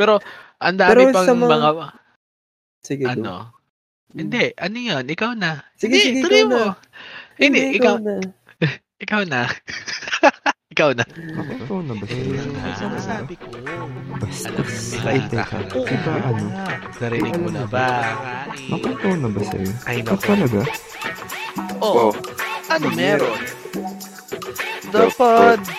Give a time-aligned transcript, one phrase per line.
[0.00, 0.16] Pero,
[0.56, 1.88] ang dami Pero pang mga- mga,
[2.80, 3.12] Sige, go.
[3.12, 3.52] ano,
[4.16, 5.60] hindi, ano yun, ikaw na.
[5.76, 6.56] Sige, hindi, sige, tuloy ikaw mo.
[6.56, 6.72] na.
[7.36, 8.14] Hindi, ikaw, na.
[9.04, 9.40] ikaw na.
[10.72, 11.04] ikaw na.
[11.04, 12.40] Ikaw na ba sa'yo?
[12.80, 13.46] Ano sabi ko?
[14.16, 14.48] Basta.
[15.04, 15.44] Alam, teka.
[15.44, 15.58] ka.
[15.68, 16.46] Diba ano?
[16.96, 17.86] Narinig mo na ba?
[18.56, 19.70] Ikaw na ba sa'yo?
[19.84, 20.24] Ay, Ikaw naku.
[20.24, 20.60] talaga?
[21.84, 22.12] Oh,
[22.68, 23.36] ano meron?
[24.90, 25.78] The podcast!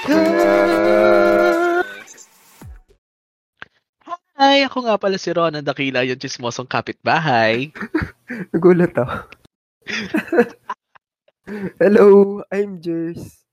[4.42, 7.70] Hi, ako nga pala si Ron, ang dakila yung chismosong kapitbahay.
[8.50, 9.30] Nagulat ako.
[11.82, 13.46] Hello, I'm Jers.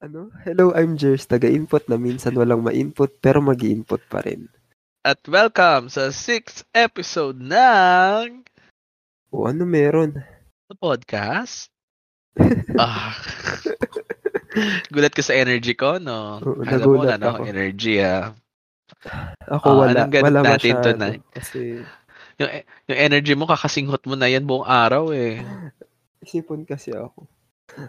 [0.00, 0.32] Ano?
[0.48, 1.28] Hello, I'm Jers.
[1.28, 4.48] Taga-input na minsan walang ma-input pero mag input pa rin.
[5.04, 8.48] At welcome sa sixth episode ng
[9.28, 10.24] O ano meron?
[10.80, 11.68] podcast.
[12.80, 13.12] ah.
[14.88, 16.40] Gulat ka sa energy ko, no?
[16.40, 17.52] Oo, Alam mo, na akong ako.
[17.52, 18.32] energy, ah.
[19.46, 20.00] Ako Ah, wala.
[20.06, 20.86] Wala natin masyado.
[20.86, 21.22] tonight?
[21.30, 21.80] Kasi
[22.34, 22.50] Yung,
[22.86, 25.38] yung energy mo, kakasinghot mo na yan buong araw, eh.
[26.18, 27.30] isipon kasi ako.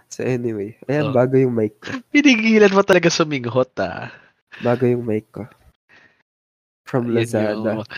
[0.07, 1.13] So anyway, ayan, Oh.
[1.13, 1.89] bago yung mic ko.
[2.13, 4.13] Pinigilan mo talaga suminghot, ah.
[4.59, 5.49] Bago yung mic ko.
[6.83, 7.81] From Lazada.
[7.81, 7.89] yung-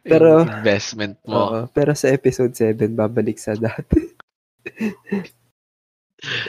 [0.00, 1.34] Pero- yung investment mo.
[1.34, 3.98] Oo, pero sa episode 7, babalik sa dati.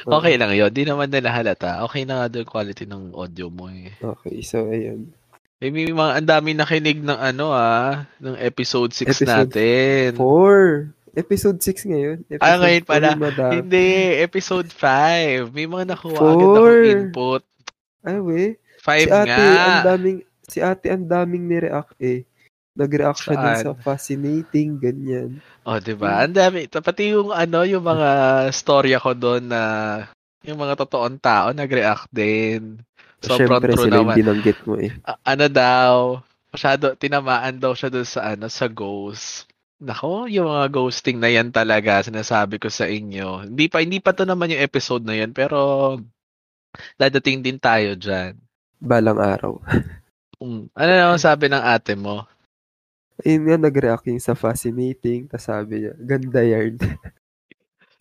[0.06, 0.72] Okay lang yun.
[0.72, 1.84] Di naman nila halata.
[1.84, 3.92] Okay na nga doon quality ng audio mo eh.
[3.98, 5.12] Okay, so ayun.
[5.64, 10.08] Eh, may mga, ang dami nakinig ng ano ah, ng episode 6 Episode natin.
[10.20, 11.16] 4.
[11.16, 12.18] Episode 6 ngayon.
[12.28, 13.10] Episode Ah, ngayon pala.
[13.56, 13.88] Hindi,
[14.20, 15.56] episode 5.
[15.56, 16.32] May mga nakuha Four.
[16.36, 17.44] agad akong input.
[18.04, 18.42] Ay, we.
[18.84, 19.64] 5 Si ate, nga.
[19.64, 22.28] ang daming, si ate, ang daming nireact eh.
[22.76, 23.56] Nag-react siya Saan?
[23.56, 25.40] sa fascinating, ganyan.
[25.64, 26.28] Oh, 'di ba?
[26.28, 26.68] Ang dami.
[26.68, 28.10] Pati yung ano, yung mga
[28.52, 29.62] storya ko doon na
[30.44, 32.84] yung mga totoong tao nag-react din.
[33.26, 34.16] Sobrang Siyempre, true sila yung naman.
[34.16, 34.94] binanggit mo eh.
[35.04, 35.94] A- ano daw,
[36.54, 39.50] masyado tinamaan daw siya doon sa ano sa ghost.
[39.82, 43.50] Nako, yung mga ghosting na yan talaga sinasabi ko sa inyo.
[43.50, 46.00] Hindi pa hindi pa to naman yung episode na yan pero
[46.96, 48.40] dadating din tayo diyan.
[48.80, 49.60] Balang araw.
[50.40, 52.24] Um, ano naman sabi ng ate mo?
[53.24, 55.28] Ayun nga, nag-react yung sa fascinating.
[55.32, 56.76] Tapos sabi niya, ganda yarn.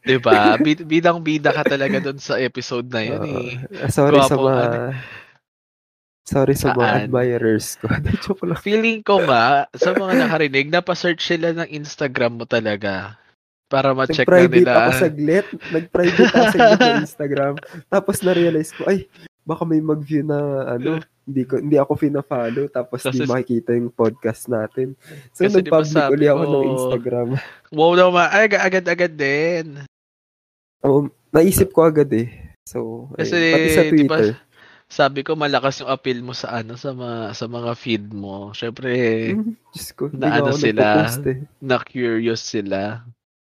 [0.05, 0.55] 'Di ba?
[0.57, 3.49] Bid- Bidang-bida ka talaga doon sa episode na yun eh.
[3.89, 4.63] Sorry sa Gwapo, mga...
[4.63, 4.81] ano.
[6.25, 7.89] Sorry sa mga admirers ko.
[8.23, 8.57] Joke lang.
[8.59, 13.21] Feeling ko nga sa mga nakarinig, napa-search sila ng Instagram mo talaga
[13.67, 14.73] para ma-check na Nag-private nila.
[14.79, 15.47] ako saglit.
[15.69, 17.55] Nag-private ako saglit sa Instagram.
[17.89, 19.05] Tapos na-realize ko, ay,
[19.43, 20.41] baka may mag-view na
[20.71, 24.97] ano, hindi ko hindi ako fina-follow tapos di Kasi- makikita yung podcast natin.
[25.33, 27.29] So di nag-public sabi uli ako ko- ng Instagram.
[27.69, 28.27] Wow naman.
[28.29, 29.67] Ay, aga- agad-agad din.
[30.84, 32.28] Oo, naisip ko agad eh.
[32.65, 33.19] So, ayun.
[33.19, 34.27] Kasi, pati sa Twitter.
[34.84, 38.53] sabi ko malakas yung appeal mo sa ano sa mga sa mga feed mo.
[38.53, 38.91] Syempre,
[39.33, 41.09] Hmm, Diyos ko, na ano sila?
[41.25, 41.41] eh.
[41.59, 43.00] na curious sila.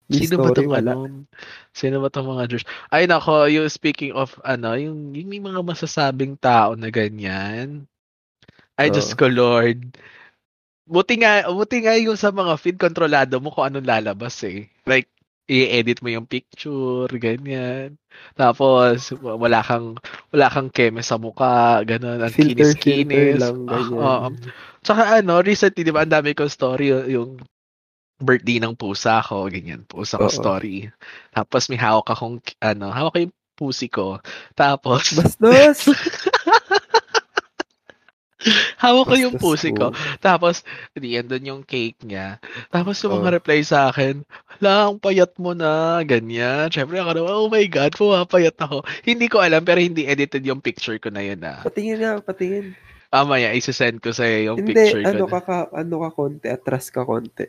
[0.08, 1.26] Sino ba tong ano?
[1.74, 2.64] Sino ba tong mga Diyos?
[2.88, 7.84] Ay nako, you speaking of ano, yung, yung may mga masasabing tao na ganyan.
[8.76, 8.96] Ay, Oo.
[8.96, 9.96] Diyos ko Lord.
[10.86, 14.70] Buti nga, buti nga yung sa mga feed, kontrolado mo kung anong lalabas eh.
[14.86, 15.10] Like,
[15.46, 17.98] i-edit mo yung picture, ganyan.
[18.34, 19.94] Tapos, wala kang,
[20.34, 22.18] wala kang keme sa mukha, ganun.
[22.18, 23.42] Ang Filter, filter kinis-kinis.
[23.42, 24.02] lang, Ah, ganyan.
[24.02, 24.28] oo.
[24.82, 27.38] Tsaka ano, recently, di ba, ang dami kong story, yung
[28.18, 30.34] birthday ng pusa ko, ganyan, pusa ko Oo.
[30.34, 30.90] story.
[31.36, 34.20] Tapos may hawak akong, ano, hawak ko yung pusi ko.
[34.58, 35.90] Tapos, Bastos!
[38.80, 39.90] hawak ko yung pusi ko.
[39.90, 39.98] po.
[40.18, 40.62] Tapos,
[40.94, 42.38] di yan doon yung cake niya.
[42.70, 43.36] Tapos yung mga Oh.
[43.36, 44.22] reply sa akin,
[44.56, 46.70] hala, ang payat mo na, ganyan.
[46.70, 48.82] Siyempre ako naman, oh my God, pumapayat ako.
[49.02, 51.62] Hindi ko alam, pero hindi edited yung picture ko na yun ah.
[51.62, 52.78] Patingin nga, patingin.
[53.08, 55.32] Mamaya, isasend ko sa'yo yung Hindi, picture ano ko.
[55.32, 57.48] ka, ka, ano ka konti, atras ka konti.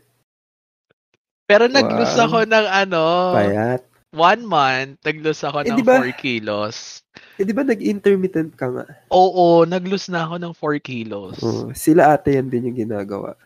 [1.44, 3.82] Pero nag-lose ako ng ano, Payat.
[4.10, 7.05] one month, nag-lose ako Eh, ng di ba- 4 kilos.
[7.36, 8.84] Eh, di ba nag-intermittent ka nga?
[9.12, 11.36] Oo, nag-lose na ako ng 4 kilos.
[11.44, 13.36] Oo, sila ate yan din yung ginagawa.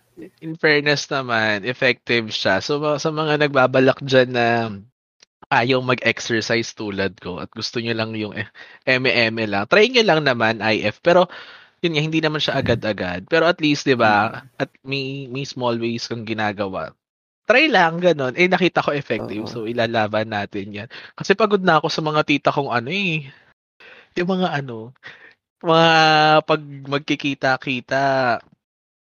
[0.44, 2.60] in fairness naman, effective siya.
[2.60, 4.46] So, sa mga nagbabalak dyan na
[5.50, 8.36] ayaw mag-exercise tulad ko at gusto nyo lang yung
[8.86, 11.00] eme-eme lang, try nyo lang naman IF.
[11.02, 11.26] Pero,
[11.80, 13.26] yun nga, hindi naman siya agad-agad.
[13.26, 16.92] Pero at least, di ba, at may, may small ways kang ginagawa.
[17.48, 18.36] Try lang, ganun.
[18.38, 19.42] Eh, nakita ko effective.
[19.42, 19.50] Oo.
[19.50, 20.88] So, ilalaban natin yan.
[21.18, 23.26] Kasi pagod na ako sa mga tita kong ano eh.
[24.18, 24.90] Yung mga ano,
[25.62, 25.90] mga
[26.42, 28.40] pag magkikita-kita,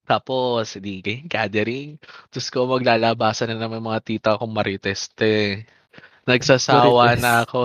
[0.03, 1.95] tapos, hindi, gathering.
[2.33, 5.63] Tapos ko maglalabasan na naman mga tita kong mariteste.
[6.27, 7.23] Nagsasawa Marites.
[7.23, 7.61] na ako.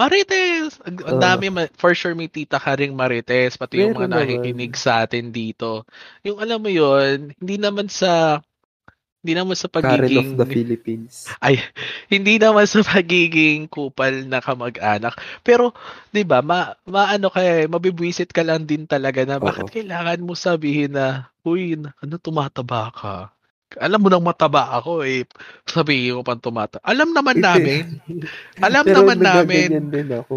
[0.00, 0.80] Marites!
[0.82, 1.20] Ang Oo.
[1.20, 5.84] dami, for sure may tita ka ring Marites, pati yung mga nakikinig sa atin dito.
[6.24, 8.40] Yung alam mo yun, hindi naman sa,
[9.20, 11.28] hindi naman sa Karen of pagiging, the Philippines.
[12.08, 15.12] hindi naman sa pagiging kupal na kamag-anak.
[15.44, 15.76] Pero,
[16.08, 19.72] di ba, ma, maano ka eh, mabibwisit ka lang din talaga na bakit Oo.
[19.76, 23.16] kailangan mo sabihin na, uy, ano tumataba ka?
[23.76, 25.28] Alam mo nang mataba ako eh.
[25.68, 26.82] Sabihin mo pang tumata.
[26.82, 28.02] Alam naman namin.
[28.58, 29.68] Alam Pero naman namin.
[29.68, 30.36] nagaganyan din ako.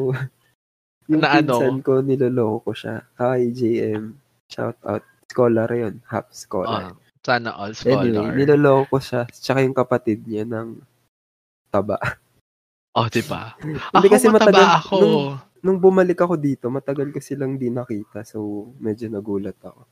[1.09, 1.55] Yung Na ano?
[1.57, 2.95] pinsan ko, niloloko ko siya.
[3.17, 4.13] Hi, JM.
[4.51, 5.03] Shout out.
[5.33, 5.97] Scholar yun.
[6.05, 6.93] Half scholar.
[6.93, 8.35] Ah, sana all anyway, scholar.
[8.35, 9.21] niloloko ko siya.
[9.25, 10.75] Tsaka yung kapatid niya ng
[11.71, 11.95] taba.
[12.93, 13.55] oh, di ba?
[13.95, 14.95] Hindi ako kasi mataba matagal- ako.
[14.99, 18.27] nung- Nung bumalik ako dito, matagal ko silang di nakita.
[18.27, 19.87] So, medyo nagulat ako.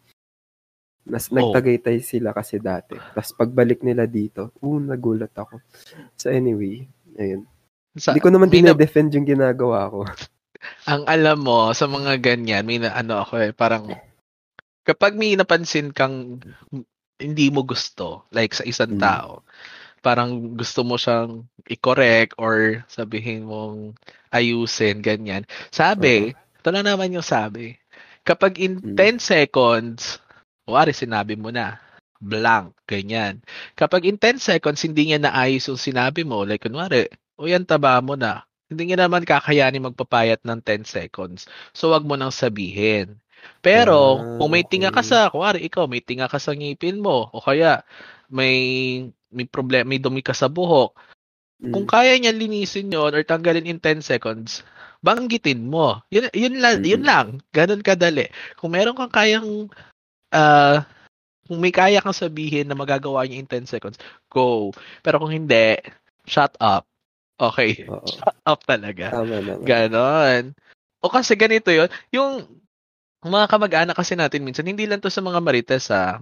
[1.07, 1.39] Nas, Oh.
[1.39, 2.93] Nagtagaytay sila kasi dati.
[2.93, 5.63] Tapos pagbalik nila dito, uh, nagulat ako.
[6.13, 6.85] So anyway,
[7.15, 7.47] ayun.
[7.95, 10.03] Sa- Hindi ko naman may na- dinedefend yung ginagawa ko.
[10.91, 13.89] ang alam mo, sa mga ganyan, may na, ano ako eh, parang,
[14.83, 16.37] kapag may napansin kang
[17.21, 19.01] hindi mo gusto, like sa isang Mm.
[19.01, 19.45] tao,
[20.01, 23.94] parang gusto mo siyang i-correct or sabihin mong
[24.33, 25.45] ayusin, ganyan.
[25.69, 27.77] Sabi, ito na naman yung sabi,
[28.25, 28.97] kapag in Mm.
[28.97, 30.18] 10 seconds,
[30.65, 31.77] wari sinabi mo na,
[32.21, 33.41] blank, ganyan.
[33.77, 37.97] Kapag in 10 seconds, hindi niya naayos yung sinabi mo, like kunwari, o yan taba
[38.01, 41.50] mo na, hindi niya naman kakayanin magpapayat ng 10 seconds.
[41.75, 43.19] So, wag mo nang sabihin.
[43.61, 47.29] Pero, Ah, kung may tinga ka sa, kuwari, ikaw, may tinga ka sa ngipin mo,
[47.29, 47.85] o kaya,
[48.31, 48.55] may,
[49.29, 50.97] may problem, may dumi ka sa buhok,
[51.61, 51.77] Mm.
[51.77, 54.65] kung kaya niya linisin yon or tanggalin in 10 seconds,
[55.05, 56.01] banggitin mo.
[56.09, 56.89] Yun, yun, lang, Mm-mm.
[56.89, 57.27] yun lang.
[57.53, 58.33] Ganun kadali.
[58.57, 59.69] Kung meron kang kayang,
[60.33, 60.81] ah,
[61.45, 64.73] kung may kaya kang sabihin na magagawa niya in 10 seconds, go.
[65.05, 65.77] Pero kung hindi,
[66.25, 66.89] shut up.
[67.41, 67.85] Okay.
[67.89, 68.05] Oo.
[68.09, 69.09] Shut up talaga.
[69.13, 69.65] Tama naman.
[69.65, 70.43] Ganon.
[71.01, 72.45] O kasi ganito yon Yung
[73.29, 76.21] mga kamag-anak kasi natin minsan, hindi lang to sa mga marites ha.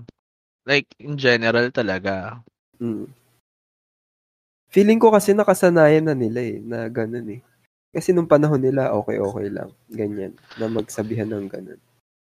[0.67, 2.43] Like, in general talaga.
[2.79, 3.07] Mm.
[4.69, 7.41] Feeling ko kasi nakasanayan na nila eh, na ganun eh.
[7.89, 9.73] Kasi nung panahon nila, okay-okay lang.
[9.89, 10.37] Ganyan.
[10.61, 11.81] Na magsabihan ng ganun.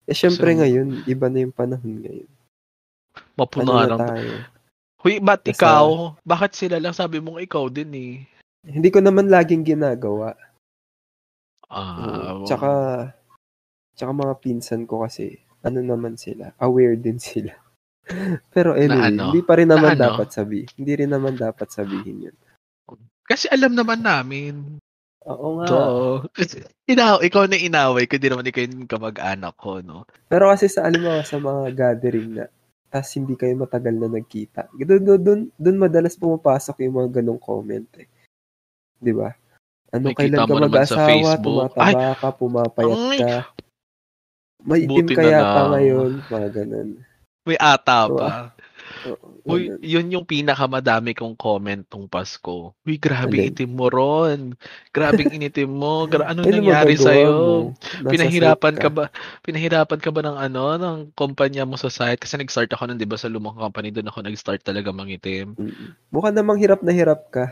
[0.05, 2.29] Eh, syempre So, ngayon, iba na yung panahon ngayon.
[2.29, 4.31] Ano Mapunahan na tayo?
[5.01, 5.85] Huy, ba't Basta- ikaw?
[6.21, 8.13] Bakit sila lang sabi mong ikaw din eh?
[8.67, 10.35] Hindi ko naman laging ginagawa.
[11.65, 12.45] Ah, Oo.
[12.45, 12.69] Tsaka,
[13.99, 15.35] tsaka mga pinsan ko kasi,
[15.67, 17.51] ano naman sila, aware din sila.
[18.55, 19.35] Pero anyway, ano?
[19.35, 20.05] hindi pa rin naman Na ano?
[20.15, 20.71] dapat sabihin.
[20.79, 22.37] Hindi rin naman dapat sabihin yun.
[23.27, 24.79] kasi alam naman namin.
[25.29, 25.67] Oo nga.
[25.69, 25.77] So,
[26.89, 30.07] inaw, ikaw na inaway ko, di naman ikaw yung kamag-anak ko, no?
[30.25, 32.49] Pero kasi sa alam mo, sa mga gathering na,
[32.89, 34.73] tas hindi kayo matagal na nagkita.
[34.73, 38.09] Doon, doon, doon, doon madalas pumapasok yung mga ganong comment eh.
[38.97, 39.29] Di ba?
[39.93, 43.19] Ano, May kailan ka mag-asawa, tumataba ka, pumapayat Ay!
[43.21, 43.33] ka.
[44.59, 45.71] May itim Buti na kaya pa lang.
[45.71, 46.89] ngayon, mga ganon.
[47.47, 48.19] May ata Oo.
[48.19, 48.51] pa.
[49.47, 52.75] Uy, yun yung pinakamadami kong comment tong Pasko.
[52.85, 53.49] Uy, grabe Alin?
[53.51, 54.53] itim mo ron.
[54.91, 56.05] Grabing initim mo.
[56.05, 57.73] Gra- ano nangyari mo?
[57.75, 59.05] Nasa Pinahirapan site ka ba?
[59.41, 62.21] Pinahirapan ka ba ng ano, ng kumpanya mo sa site?
[62.21, 65.55] Kasi nag-start ako nun, di ba, sa lumang company, doon ako nag-start talaga mangitim.
[65.55, 65.95] Mm.
[66.11, 67.49] Mukha namang hirap na hirap ka.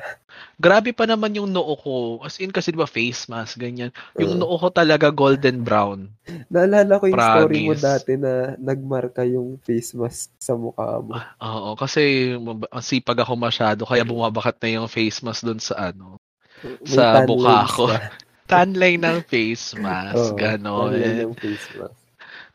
[0.58, 1.96] Grabe pa naman yung noo ko.
[2.22, 3.90] As in, kasi di ba, face mask, ganyan.
[4.20, 4.42] Yung Oo.
[4.42, 6.10] noo ko talaga golden brown.
[6.52, 7.84] Naalala ko yung story mo Promise.
[7.84, 11.16] dati na nagmarka yung face mask sa mukha mo.
[11.38, 16.18] Oo, kasi mab- sipag ako masyado, kaya bumabakat na yung face mask doon sa ano,
[16.66, 17.86] May sa mukha ko.
[17.94, 18.10] ka.
[18.50, 20.90] tan line ng face mask, Oo, gano'n.
[20.90, 22.00] tan line yung face mask.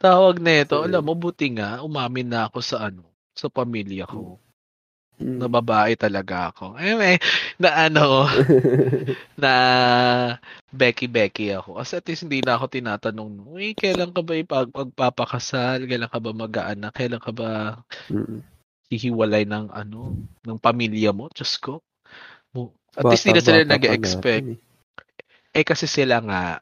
[0.03, 3.07] Tawag na ito, So, alam mo, buti nga, umamin na ako sa ano,
[3.39, 4.43] sa pamilya ko.
[5.23, 5.39] Mm.
[5.39, 6.75] Na babae talaga ako.
[6.83, 7.15] Eh, may,
[7.62, 8.27] na ano,
[9.43, 9.53] na
[10.75, 11.79] Becky-Becky ako.
[11.79, 15.87] Kasi at least hindi na ako tinatanong, uy, kailan ka ba ipag magpapakasal?
[15.87, 16.93] Kailan ka ba mag-aanak?
[16.99, 17.79] Kailan ka ba
[18.11, 18.43] Mm.
[18.93, 20.13] Hihiwalay ng ano,
[20.45, 21.33] ng pamilya mo?
[21.33, 21.81] Diyos ko.
[22.53, 24.45] Mo- At least hindi na sila nag-expect.
[24.53, 24.61] eh.
[25.57, 26.61] Eh kasi sila nga,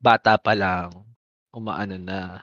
[0.00, 0.92] bata pa lang,
[1.52, 2.40] umaano na,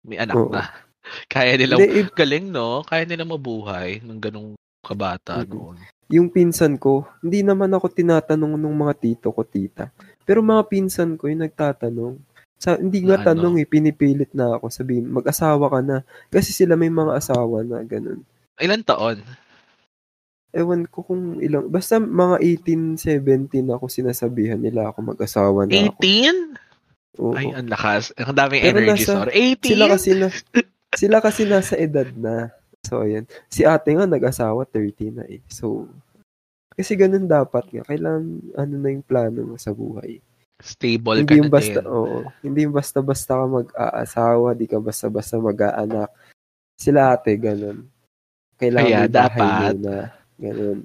[0.00, 0.48] may anak Oo.
[0.52, 0.64] na.
[1.32, 2.84] Kaya nila, Hindi, galing no?
[2.84, 4.50] Kaya nila mabuhay ng ganong
[4.84, 5.52] kabata Mm-mm.
[5.52, 5.76] noon.
[6.08, 9.92] yung pinsan ko, hindi naman ako tinatanong ng mga tito ko, tita.
[10.24, 12.16] Pero mga pinsan ko yung nagtatanong.
[12.58, 13.28] Sa, hindi nga Na ano?
[13.32, 14.66] tanong eh, pinipilit na ako.
[14.68, 15.96] Sabihin, mag-asawa ka na.
[16.26, 18.26] Kasi sila may mga asawa na, ganun.
[18.58, 19.22] Ilan taon?
[20.50, 26.02] Ewan ko kung ilang, basta mga 18, 17 ako sinasabihan nila ako mag-asawa na ako.
[26.02, 27.20] 18?
[27.20, 27.34] Oo.
[27.34, 28.10] Ay, ang lakas.
[28.16, 29.30] Ang daming Pero energy nasa- store.
[29.30, 29.70] 18?
[29.70, 30.26] sila kasi na,
[30.92, 32.50] sila kasi nasa edad na.
[32.80, 33.26] So, ayan.
[33.46, 35.42] Si ate nga nag-asawa 30 na eh.
[35.46, 35.86] So,
[36.72, 37.82] Kasi ganun dapat nga.
[37.82, 38.24] Kailangan,
[38.54, 40.22] ano na yung plano mo sa buhay.
[40.58, 41.86] Stable hindi ka yung na basta, din.
[41.86, 42.18] oo.
[42.42, 46.10] Hindi yung basta-basta ka mag-aasawa, di ka basta-basta mag-aanak.
[46.74, 47.86] Sila ate, ganun.
[48.58, 49.98] Kailangan Kaya dapat- muna.
[50.38, 50.78] Ganun.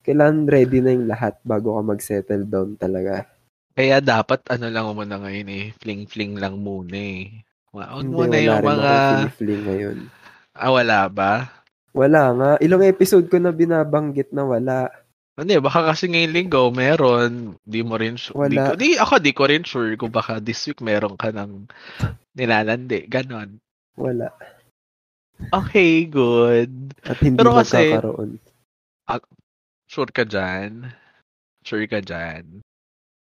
[0.00, 3.28] Kailangan ready na yung lahat bago ka mag-settle down talaga.
[3.76, 7.44] Kaya dapat ano lang muna ngayon eh, fling-fling lang muna eh.
[7.68, 8.92] Huwag Hindi, muna wala yung rin mga...
[9.36, 9.98] feel ngayon.
[10.56, 11.32] Ah, wala ba?
[11.92, 12.50] Wala nga.
[12.64, 14.88] Ilang episode ko na binabanggit na wala.
[15.38, 17.54] Hindi, baka kasi ngayong linggo meron.
[17.62, 18.50] Di mo rin sure.
[18.50, 18.74] Di, Wala.
[18.74, 21.70] ko- di, ako di ko rin sure kung baka this week meron ka ng
[22.34, 23.06] nilalandi.
[23.06, 23.62] Ganon.
[23.94, 24.34] Wala.
[25.54, 26.90] Okay, good.
[27.06, 28.30] At hindi Pero kasi- magkakaroon.
[29.88, 30.92] Sure ka dyan?
[31.64, 32.60] Sure ka dyan?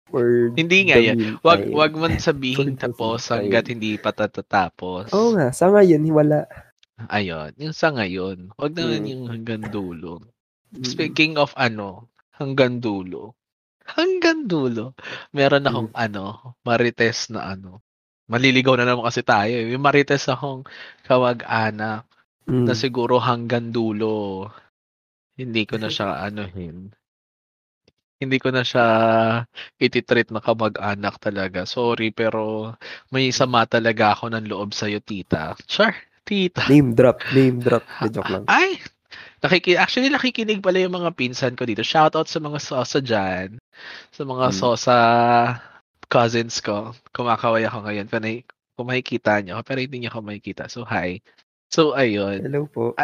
[0.09, 1.37] For Hindi nga meantime.
[1.43, 5.13] Wag, wag man sabihin tapos hanggat hindi pa tatatapos.
[5.13, 5.53] Oo nga.
[5.53, 6.49] Sa ngayon, wala.
[7.05, 7.53] Ayun.
[7.59, 8.49] Yung sa ngayon.
[8.55, 9.09] Wag naman Mm.
[9.11, 10.25] yung hanggang dulo.
[10.75, 10.83] Mm.
[10.83, 13.35] Speaking of ano, hanggang dulo.
[13.85, 14.97] Hanggang dulo.
[15.31, 17.79] Meron akong ano, marites na ano.
[18.25, 19.53] Maliligaw na naman kasi tayo.
[19.53, 19.69] eh.
[19.71, 20.65] Yung marites akong
[21.05, 22.03] kawag-anak
[22.45, 22.69] Mm.
[22.69, 24.45] na siguro hanggang dulo.
[25.33, 26.93] Hindi ko na siya anuhin.
[28.15, 28.85] Hindi ko na siya
[29.75, 31.65] ititreat na kamag-anak talaga.
[31.65, 32.71] Sorry, pero
[33.11, 35.57] may sama talaga ako ng loob sa'yo, tita.
[35.67, 35.91] Sure,
[36.23, 36.63] tita.
[36.69, 37.19] Name drop.
[37.33, 37.83] Name drop.
[37.83, 38.45] De, joke lang.
[38.47, 38.79] Ay!
[39.45, 41.85] Nakiki actually, nakikinig pala yung mga pinsan ko dito.
[41.85, 43.61] Shoutout sa mga sosa dyan.
[44.09, 44.57] Sa mga Hmm.
[44.57, 44.97] sosa
[46.09, 46.97] cousins ko.
[47.13, 48.09] Kumakaway ako ngayon.
[48.17, 49.61] Nai- kung makikita nyo.
[49.61, 50.65] Pero hindi nyo ako makikita.
[50.65, 51.21] So, hi.
[51.69, 52.41] So, ayun.
[52.41, 52.97] Hello po.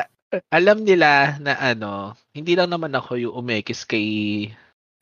[0.50, 4.48] Alam nila na ano, hindi lang naman ako yung umekis kay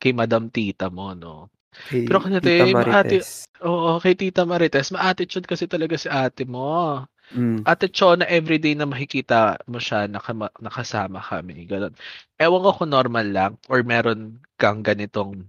[0.02, 1.54] kay Madam Tita mo, no?
[1.90, 3.28] Kay pero kasi, Tita Marites.
[3.62, 4.90] Oo, kay Tita Marites.
[4.90, 7.06] Ma-attitude kasi talaga si ate mo.
[7.30, 7.62] Mm.
[7.62, 11.70] Ate Chona, everyday na makikita mo siya, nakama, nakasama kami.
[11.70, 11.94] Ganun.
[12.42, 15.46] Ewan ko kung normal lang or meron kang ganitong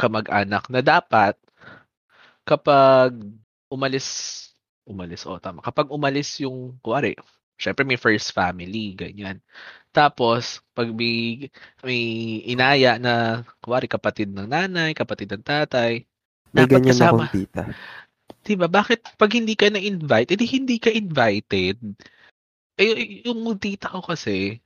[0.00, 1.36] kamag-anak na dapat
[2.48, 3.12] kapag
[3.72, 4.06] umalis,
[4.84, 7.16] umalis, o tama, kapag umalis yung, kuwari,
[7.56, 9.40] syempre may first family, ganyan.
[9.94, 11.48] Tapos, pag may,
[11.84, 12.00] may
[12.48, 16.04] inaya na, kuwari, kapatid ng nanay, kapatid ng tatay,
[16.54, 17.26] May dapat ganyan kasama.
[17.26, 17.62] akong tita.
[18.44, 18.68] Diba?
[18.68, 21.80] Bakit pag hindi ka na-invite, edi hindi ka invited?
[22.76, 24.60] Eh, yung tita ko kasi,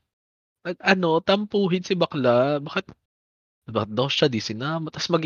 [0.83, 2.59] ano, tampuhin si bakla.
[2.59, 2.87] Bakit,
[3.69, 4.89] bakit daw siya di sinama?
[4.91, 5.25] Tapos mag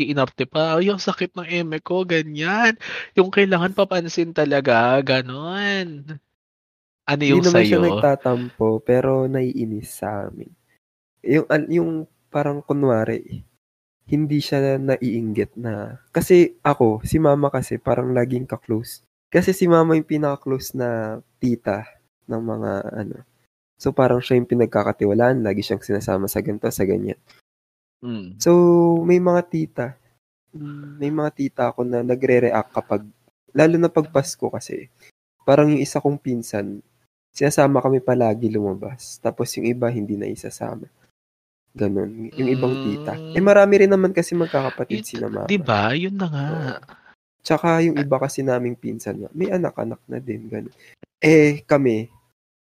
[0.51, 0.77] pa.
[0.77, 2.75] Ay, ang sakit ng eme ko, ganyan.
[3.17, 6.19] Yung kailangan papansin talaga, ganon.
[7.03, 7.99] Ano Hindi yung naman siya sa'yo?
[7.99, 10.51] nagtatampo, pero naiinis sa amin.
[11.23, 11.91] Yung, yung
[12.31, 13.43] parang kunwari,
[14.07, 16.03] hindi siya naiinggit na.
[16.11, 19.03] Kasi ako, si mama kasi parang laging ka-close.
[19.31, 21.87] Kasi si mama yung pinaka-close na tita
[22.27, 23.17] ng mga ano.
[23.79, 27.19] So parang siya yung pinagkakatiwalaan, lagi siyang sinasama sa ganito, sa ganyan.
[28.03, 28.35] Mm.
[28.35, 28.51] So,
[29.07, 29.87] may mga tita.
[30.99, 33.01] May mga tita ako na nagre-react kapag,
[33.55, 34.91] lalo na pag Pasko kasi,
[35.47, 36.83] parang yung isa kong pinsan,
[37.31, 39.17] sinasama kami palagi lumabas.
[39.23, 40.85] Tapos yung iba hindi na isasama.
[41.73, 42.29] Ganon.
[42.37, 43.17] Yung ibang tita.
[43.33, 45.49] Eh marami rin naman kasi magkakapatid sila mama.
[45.49, 45.89] Diba?
[45.97, 46.47] Yun na nga.
[47.41, 50.45] Tsaka yung iba kasi naming pinsan, may anak-anak na din.
[50.47, 50.73] Ganon.
[51.17, 52.13] Eh kami,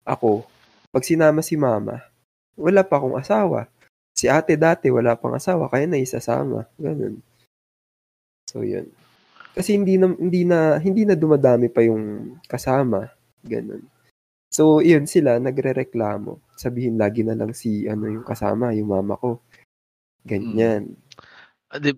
[0.05, 0.45] ako,
[0.93, 2.05] pag sinama si mama,
[2.53, 3.65] wala pa akong asawa.
[4.13, 6.69] Si ate dati wala pang asawa, kaya naisasama.
[6.77, 7.17] Ganon.
[8.49, 8.89] So yun.
[9.57, 13.09] Kasi hindi na hindi na hindi na dumadami pa yung kasama.
[13.41, 13.85] Ganon.
[14.53, 16.37] So yun sila nagrereklamo.
[16.59, 19.39] Sabihin lagi na lang si ano yung kasama, yung mama ko.
[20.27, 20.99] Ganyan.
[21.69, 21.93] Ah, Di,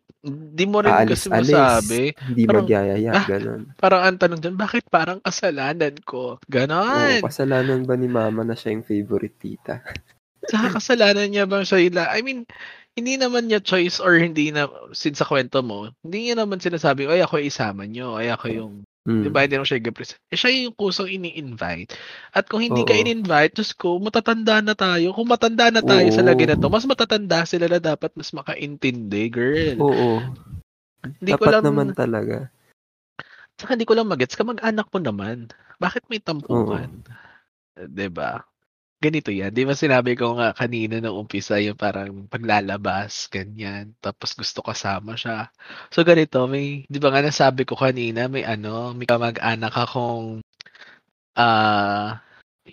[0.51, 1.49] di mo rin kasi Aalis-alis.
[1.49, 2.01] masabi.
[2.27, 3.61] Hindi Parang- magyayaya, Ah, ganon.
[3.73, 6.35] Parang ang tanong dyan, bakit parang kasalanan ko?
[6.35, 7.23] Oo, Ganon.
[7.23, 9.79] kasalanan ba ni mama na siya yung favorite tita?
[10.51, 12.03] Sa kasalanan niya bang siya ila?
[12.11, 12.43] I mean,
[12.91, 17.07] hindi naman niya choice or hindi na, since sa kwento mo, hindi niya naman sinasabi,
[17.07, 19.25] ay ako isama niyo, ay ako yung, Mm.
[19.25, 20.21] di ba, hindi naman siya i-present.
[20.29, 21.97] Eh, siya yung kusang ini-invite.
[22.37, 23.01] At kung hindi ka Oo.
[23.01, 25.09] in-invite, Diyos ko, matatanda na tayo.
[25.17, 26.29] Kung matanda na tayo sa Oo.
[26.29, 29.77] lagi na to, mas matatanda sila na dapat mas makaintindi, girl.
[29.81, 30.21] Oo.
[31.01, 32.53] Hindi ko Dapat lang, naman talaga.
[33.57, 35.49] Saka hindi ko lang magets, kamag-anak mo naman.
[35.81, 37.01] Bakit may tampuhan?
[37.73, 38.45] Di ba?
[39.01, 39.49] Ganito yan.
[39.49, 43.97] Di ba sinabi ko nga kanina nung umpisa yung parang paglalabas, ganyan.
[43.97, 45.49] Tapos gusto kasama siya.
[45.89, 50.45] So ganito, may, di ba nga nasabi ko kanina, may ano, may kamag-anak akong,
[51.33, 52.21] ah,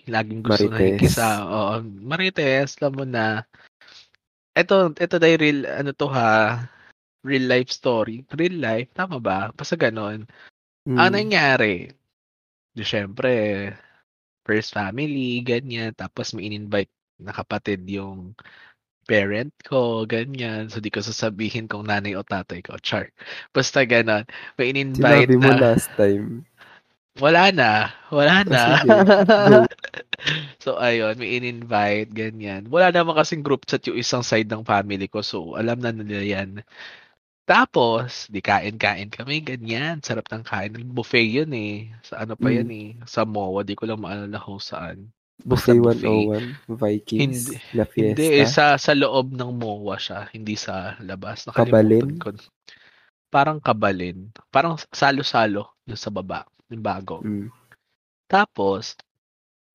[0.05, 1.01] laging gusto na Marites.
[1.01, 1.29] kisa.
[1.49, 3.41] Oo, Marites, alam mo na.
[4.53, 6.61] Ito, ito dahil real, ano to ha,
[7.25, 8.21] real life story.
[8.37, 9.49] Real life, tama ba?
[9.49, 10.29] Basta ganon.
[10.85, 10.97] Mm.
[11.01, 11.89] Ang nangyari,
[12.69, 13.73] di syempre,
[14.49, 16.89] first family, ganyan, tapos may in-invite
[17.21, 18.33] na kapatid yung
[19.05, 20.69] parent ko, ganyan.
[20.69, 22.77] So, di ko sasabihin kung nanay o tatay ko.
[22.81, 23.13] Char.
[23.53, 24.25] Basta ganon.
[24.57, 25.61] May in-invite Sinabi mo na.
[25.73, 26.45] last time.
[27.17, 27.89] Wala na.
[28.13, 28.61] Wala na.
[28.85, 29.45] Ah.
[29.49, 29.65] Go.
[30.61, 32.69] so, ayun, may in-invite, ganyan.
[32.69, 35.25] Wala naman kasing group chat yung isang side ng family ko.
[35.25, 36.49] So, alam na nila yan.
[37.49, 40.05] Tapos, di kain-kain kami, ganyan.
[40.05, 40.69] Sarap ng kain.
[40.93, 41.89] Buffet yun eh.
[42.05, 42.55] Sa ano pa Mm.
[42.61, 42.89] yan eh.
[43.09, 43.65] Sa MOA.
[43.65, 45.09] Di ko lang maalala kung saan.
[45.41, 47.73] Buffet Basta 101, Vikings, Hindi.
[47.73, 48.21] La Fiesta.
[48.21, 50.29] Hindi, eh, sa, sa loob ng MOA siya.
[50.29, 51.49] Hindi sa labas.
[51.49, 52.05] Kabalin?
[52.05, 52.29] Nakalimutan ko.
[53.33, 54.29] Parang kabalin.
[54.53, 56.45] Parang salo-salo yung sa baba.
[56.69, 57.25] Yung bago.
[57.25, 57.49] Mm.
[58.29, 58.93] Tapos,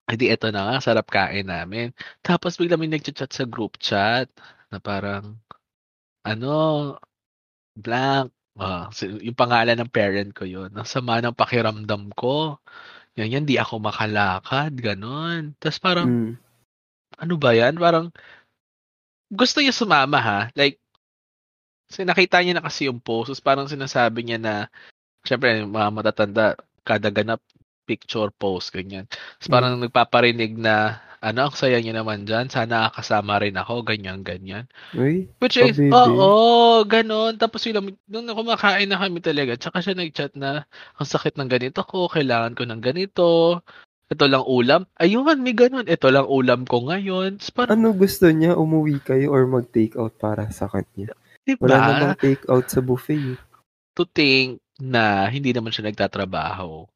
[0.06, 1.90] edi eto na nga, sarap kain namin.
[2.22, 4.30] Tapos bigla may nagchat-chat sa group chat
[4.70, 5.34] na parang,
[6.22, 6.54] ano,
[7.76, 8.30] blank.
[8.54, 10.70] Ah, yung pangalan ng parent ko yun.
[10.70, 12.62] Ang sama ng pakiramdam ko.
[13.18, 14.74] Yan yan, di ako makalakad.
[14.78, 15.58] Ganon.
[15.58, 16.32] Tapos parang, Mm.
[17.18, 17.74] ano ba yan?
[17.78, 18.14] Parang,
[19.30, 20.40] gusto niya sumama ha.
[20.54, 20.78] Like,
[21.90, 23.34] kasi nakita niya na kasi yung post.
[23.34, 24.54] Tapos parang sinasabi niya na,
[25.26, 26.54] syempre, mga matatanda,
[26.86, 27.42] kada ganap,
[27.84, 29.04] picture post, ganyan.
[29.10, 32.52] Tapos parang nagpaparinig na, ano, ang saya niya naman dyan.
[32.52, 34.68] Sana kasama rin ako, ganyan, ganyan.
[34.92, 37.40] Uy, Which is, oo, ganon.
[37.40, 40.68] Tapos yun, nung kumakain na kami talaga, tsaka siya nag-chat na,
[41.00, 43.26] ang sakit ng ganito ko, kailangan ko ng ganito,
[44.12, 44.84] ito lang ulam.
[45.00, 45.88] Ayun, may ganon.
[45.88, 47.40] Ito lang ulam ko ngayon.
[47.56, 48.54] Parang, ano gusto niya?
[48.54, 51.16] Umuwi kayo or mag-take out para sa kanya?
[51.44, 51.64] diba?
[51.68, 53.36] Wala namang take out sa buffet.
[53.36, 53.38] eh.
[53.94, 56.88] to think na hindi naman siya nagtatrabaho.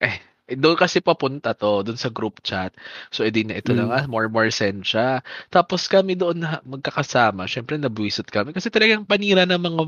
[0.00, 2.70] Eh, doon kasi papunta to, doon sa group chat.
[3.10, 3.78] So, edi na ito Mm.
[3.82, 5.22] lang, ah, more more send siya.
[5.50, 8.54] Tapos kami doon na magkakasama, syempre nabwisit kami.
[8.54, 9.82] Kasi talagang panira ng mga,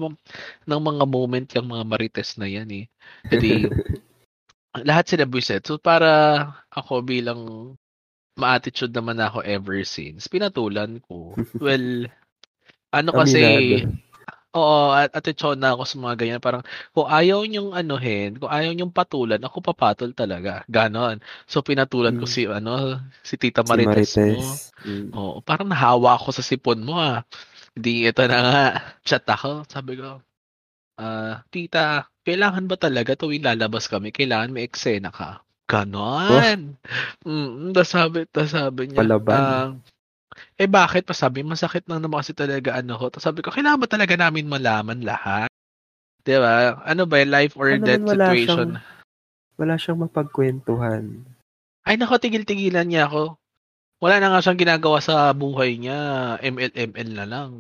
[0.67, 2.85] ng mga moment yung mga marites na yan eh.
[3.31, 3.71] Edi,
[4.89, 5.63] lahat sila buwisit.
[5.67, 6.11] So, para
[6.75, 7.41] ako bilang
[8.39, 11.35] ma-attitude naman ako ever since, pinatulan ko.
[11.63, 12.07] Well,
[12.95, 13.43] ano kasi.
[14.57, 16.41] Oo, at atensyon na ako sa mga ganyan.
[16.41, 16.65] Parang,
[16.97, 20.65] kung ayaw niyong anuhin, kung ayaw niyong patulan, ako papatol talaga.
[20.73, 21.21] Ganon.
[21.45, 22.33] So, pinatulan ko Mm.
[22.33, 24.25] si, ano, si Tita Si Marites, mo.
[24.25, 24.49] Marites.
[24.89, 25.09] Mm.
[25.13, 27.29] Oo, parang nahawa ako sa sipon mo, ah.
[27.77, 28.63] Hindi, ito na nga.
[29.09, 29.69] Chat ako.
[29.69, 30.25] Sabi ko,
[30.97, 35.45] ah, Tita, kailangan ba talaga tuwing lalabas kami, kailangan may eksena ka?
[35.69, 36.81] Ganon.
[37.29, 39.37] Mm, tas sabi, tas sabi niya, Palaban.
[39.37, 39.69] ah,
[40.59, 43.09] eh bakit pa sabi, masakit lang naman kasi talaga ano ko.
[43.09, 45.49] Tapos sabi ko, kailangan ba talaga namin malaman lahat?
[46.27, 46.83] 'Di ba?
[46.83, 48.69] Ano ba, life or Ano death wala situation?
[48.77, 48.97] siyang-
[49.59, 51.05] Wala siyang mapagkwentuhan.
[51.83, 53.39] Ay nako, tigil-tigilan niya ako.
[53.99, 55.99] Wala na nga siyang ginagawa sa buhay niya.
[56.39, 57.51] ML-ML na lang.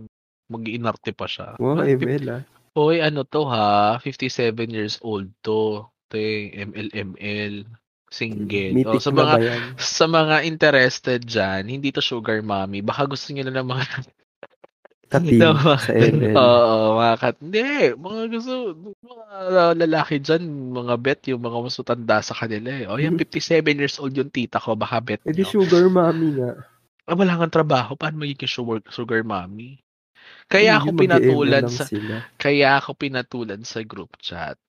[0.47, 1.59] Mag-iinarte pa siya.
[1.59, 2.43] Wow, ML ah.
[2.79, 3.99] Hoy, ano to ha?
[3.99, 5.83] 57 years old to.
[6.07, 7.67] Te, ML-ML.
[8.09, 8.73] Single.
[8.73, 9.63] Mythic Oh, sa mga yan?
[10.01, 12.81] sa mga interested dyan, hindi to sugar mommy.
[12.81, 13.85] Baka gusto niyo na ng mga
[15.09, 15.81] Kating Tama.
[15.81, 16.37] sa ML.
[16.37, 17.35] Oo, mga kat.
[17.41, 17.61] Hindi,
[17.97, 18.53] mga gusto,
[19.01, 19.29] mga
[19.81, 22.85] lalaki dyan, mga bet, yung mga mas matanda sa kanila eh.
[22.89, 23.21] O yan, Mhm.
[23.25, 25.49] 57 years old yung tita ko, baka bet Eh di nyo.
[25.49, 26.53] sugar mommy nga.
[27.09, 29.81] Ah, wala kang trabaho, paano magiging sugar, sugar mommy?
[30.53, 32.17] Kaya ako pinatulan sa, Sila.
[32.37, 34.61] kaya ako pinatulan sa group chat.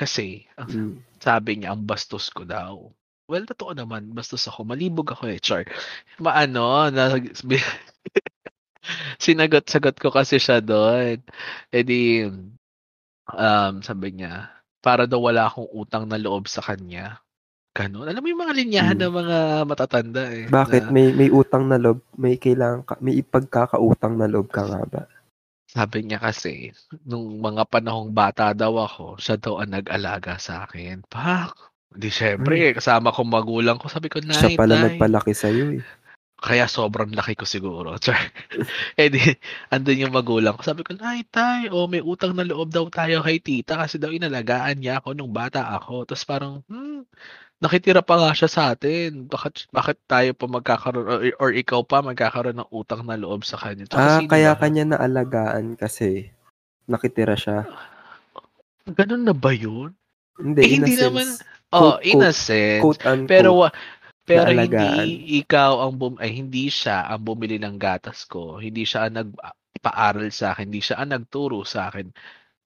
[0.00, 0.94] Kasi, ang Mm.
[1.20, 2.88] sabi niya, ang bastos ko daw.
[3.28, 4.64] Well, totoo naman, bastos ako.
[4.64, 5.68] Malibog ako eh, char.
[6.16, 7.12] Maano, na,
[9.20, 11.20] sinagot-sagot ko kasi siya doon.
[11.68, 12.24] E di,
[13.30, 14.48] um, sabi niya,
[14.80, 17.20] para daw wala akong utang na loob sa kanya.
[17.70, 18.08] Ganon.
[18.08, 19.04] Alam mo yung mga linyahan Hmm.
[19.06, 20.50] ng mga matatanda eh.
[20.50, 24.66] Bakit na may may utang na loob, may kailangan ka, may ipagkakautang na loob ka
[24.66, 25.02] nga ba?
[25.70, 26.74] Sabi niya kasi,
[27.06, 31.06] nung mga panahong bata daw ako, siya daw ang nag-alaga sa akin.
[31.06, 31.54] Pak!
[31.94, 33.86] Di syempre, kasama ko magulang ko.
[33.86, 34.34] Sabi ko, Hmm.
[34.34, 35.82] Siya Nay, pala Tay." nagpalaki sa iyo eh.
[36.40, 37.94] Kaya sobrang laki ko siguro.
[38.02, 38.18] Char.
[38.98, 39.20] eh di,
[39.70, 40.66] andun yung magulang ko.
[40.66, 44.10] Sabi ko, Nay, tay, oh, may utang na loob daw tayo kay tita kasi daw
[44.10, 46.02] inalagaan niya ako nung bata ako.
[46.08, 47.06] Tapos parang, hmm,
[47.60, 49.28] nakitira pa nga siya sa atin.
[49.28, 53.56] Bakit, bakit tayo pa magkakaroon, or, or ikaw pa magkakaroon ng utang na loob sa
[53.56, 53.84] kanya?
[53.84, 54.60] Tsaka Ah, kaya ba?
[54.60, 56.32] kanya naalagaan kasi
[56.84, 57.68] nakitira siya.
[58.88, 59.92] Ganun na ba yun?
[60.40, 61.28] Hindi, Eh, hindi naman,
[61.70, 62.80] oh, quote, in a sense.
[62.80, 63.28] quote unquote.
[63.28, 63.50] Pero
[64.24, 65.04] pero naalagaan.
[65.04, 68.56] hindi ikaw ang bum ay hindi siya ang bumili ng gatas ko.
[68.56, 72.08] Hindi siya ang nagpaaral sa akin, hindi siya ang nagturo sa akin.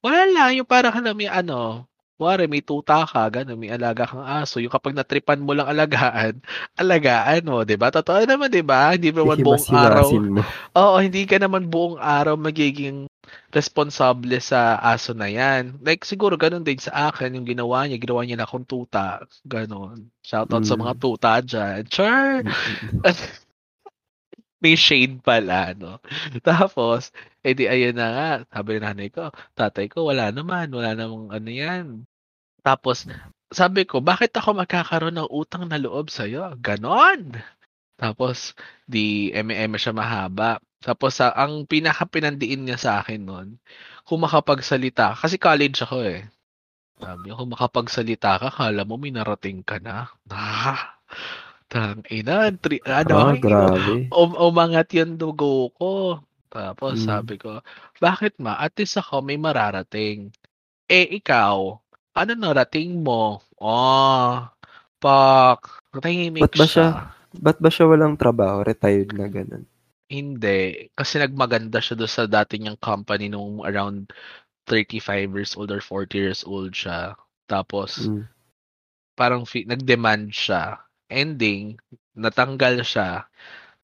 [0.00, 4.06] Wala lang yung para ka na may ano, Wari, may tuta ka, gano'n, may alaga
[4.06, 4.62] kang aso.
[4.62, 6.38] Yung kapag natripan mo lang alagaan,
[6.80, 7.90] alagaan mo, di ba?
[7.90, 8.94] Totoo naman, di ba?
[8.94, 10.08] Hindi naman buong araw.
[10.22, 10.42] mo.
[10.78, 13.10] Oo, hindi ka naman buong araw magiging
[13.50, 15.82] responsable sa aso na yan.
[15.82, 19.26] Like, siguro ganun din sa akin, yung ginawa niya, ginawa niya na akong tuta.
[19.42, 20.06] Ganon.
[20.22, 20.82] Shoutout sa Mm.
[20.86, 21.82] mga tuta dyan.
[21.90, 22.46] Sure!
[24.64, 26.00] may shade pala, no?
[26.48, 27.12] Tapos,
[27.44, 31.50] edi ayun na nga, sabi ng nanay ko, tatay ko, wala naman, wala namang ano
[31.52, 31.86] yan.
[32.64, 33.04] Tapos,
[33.52, 36.56] sabi ko, bakit ako magkakaroon ng utang na loob sa'yo?
[36.64, 37.36] Ganon!
[38.00, 38.56] Tapos,
[38.88, 40.58] di eme-eme siya mahaba.
[40.80, 43.48] Tapos, sa ang pinaka-pinandiin niya sa akin nun,
[44.08, 46.24] kung makapagsalita, kasi college ako eh.
[46.98, 50.08] Sabi niya, kung makapagsalita ka, kala mo may narating ka na.
[50.32, 50.96] Ah,
[51.74, 54.06] tang ina, tri, ano, Ah, grabe.
[54.14, 56.22] um, umangat yung dugo ko.
[56.46, 57.06] Tapos Mm.
[57.10, 57.58] sabi ko,
[57.98, 58.54] bakit ma?
[58.62, 60.30] At least ako may mararating.
[60.86, 61.74] Eh, ikaw,
[62.14, 63.42] ano narating mo?
[63.58, 64.46] Oh,
[65.02, 65.60] pak,
[65.98, 66.86] tahimik Ba't ba siya.
[67.34, 68.62] Ba't ba siya walang trabaho?
[68.62, 69.66] Retired na ganun.
[70.06, 70.86] Hindi.
[70.94, 74.14] Kasi nagmaganda siya doon sa dati niyang company nung around
[74.70, 77.18] 35 years old or 40 years old siya.
[77.50, 78.22] Tapos, Mm.
[79.18, 80.83] parang fi- nag-demand siya.
[81.08, 81.76] Ending,
[82.16, 83.28] natanggal siya.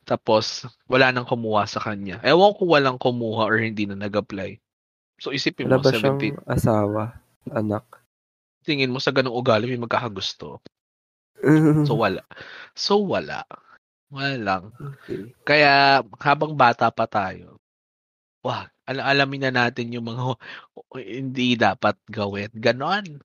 [0.08, 2.18] Tapos, wala nang kumuha sa kanya.
[2.24, 4.58] Ewan ko walang kumuha or hindi na nag-apply.
[5.20, 6.48] So, isipin Wala mo, ba siyang 17.
[6.48, 7.02] asawa?
[7.52, 7.84] Anak?
[8.64, 10.60] Tingin mo sa ganung ugali, may magkakagusto.
[11.88, 12.20] So, wala.
[12.76, 13.48] So, wala.
[14.12, 14.62] Wala lang.
[14.76, 15.32] okay.
[15.46, 17.56] Kaya, habang bata pa tayo,
[18.44, 20.36] wag, al- alamin na natin yung mga
[20.98, 22.50] hindi dapat gawin.
[22.52, 23.22] Ganon.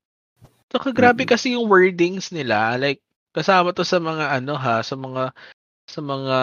[0.69, 2.77] So, grabe kasi yung wordings nila.
[2.77, 3.01] Like,
[3.35, 5.35] kasama to sa mga ano ha, sa mga
[5.85, 6.37] sa mga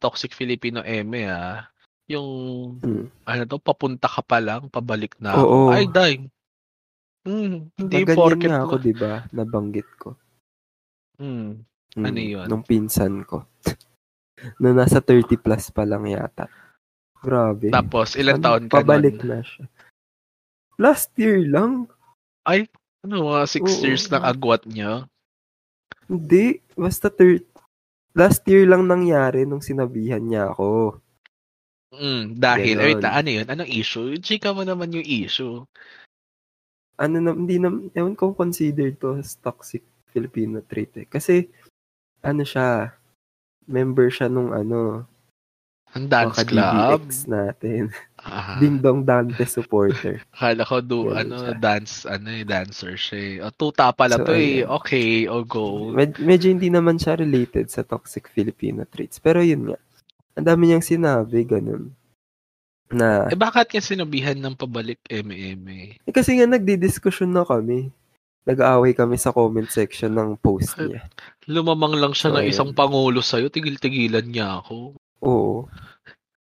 [0.00, 1.68] toxic Filipino eme ha.
[2.10, 2.26] Yung,
[2.80, 3.06] Mm.
[3.22, 5.70] ano to, papunta ka pa lang, pabalik na Oo.
[5.70, 6.26] Ay, day.
[7.22, 8.82] Hmm, hindi Naganyan porket nga ako, na.
[8.82, 9.12] di ba?
[9.30, 10.16] Nabanggit ko.
[11.20, 12.46] Hmm, Mm, Ano yun?
[12.46, 13.50] Nung pinsan ko.
[14.62, 16.46] Nung nasa 30 plus pa lang yata.
[17.18, 17.68] Grabe.
[17.68, 19.26] tapos, ilang Ano, taon ka Pabalik nun?
[19.28, 19.66] na siya.
[20.78, 21.90] Last year lang.
[22.46, 23.82] Ano, mga six Oo.
[23.82, 25.09] years ng agwat niya?
[26.10, 26.58] Hindi.
[26.74, 27.46] Basta third.
[28.18, 30.98] Last year lang nangyari nung sinabihan niya ako.
[31.94, 32.86] Mm, dahil, Ganon.
[32.86, 33.46] wait, ano yun?
[33.46, 34.18] Anong issue?
[34.18, 35.62] Chika mo naman yung issue.
[36.98, 41.06] Ano na, hindi na, ewan ko consider to as toxic Filipino trait eh.
[41.06, 41.46] Kasi,
[42.22, 42.94] ano siya,
[43.70, 45.06] member siya nung ano,
[45.94, 47.02] Ang dance club.
[47.26, 47.90] Natin.
[48.20, 50.20] Ah, Dingdong Dante supporter.
[50.36, 51.56] akala ko do, Ganun ano, siya.
[51.56, 53.34] dance, ano eh, dancer siya eh.
[53.40, 54.60] O, tuta pala So, to eh.
[54.60, 54.68] ayun.
[54.76, 55.88] Okay, o go.
[55.88, 59.16] Med- medyo hindi naman siya related sa toxic Filipino traits.
[59.16, 59.78] Pero yun nga,
[60.34, 61.96] ang dami niyang sinabi, ganun.
[62.88, 65.62] Na, Eh, bakit niya sinabihan ng pabalik MM?
[66.02, 67.88] eh, kasi nga nagdi-discussion na kami.
[68.42, 71.06] Nag-aaway kami sa comment section ng post niya.
[71.46, 74.96] Lumamang lang siya So, ng isang pangulo sa'yo, tigil-tigilan niya ako.
[75.22, 75.68] Oo.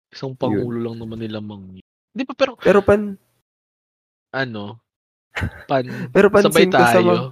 [0.10, 1.86] Isang pangulo lang naman nilamang niya.
[2.10, 3.14] Di ba, pero, Pero pan,
[4.34, 4.82] ano,
[5.70, 7.24] pan, pero sabay pansin ko sa mga,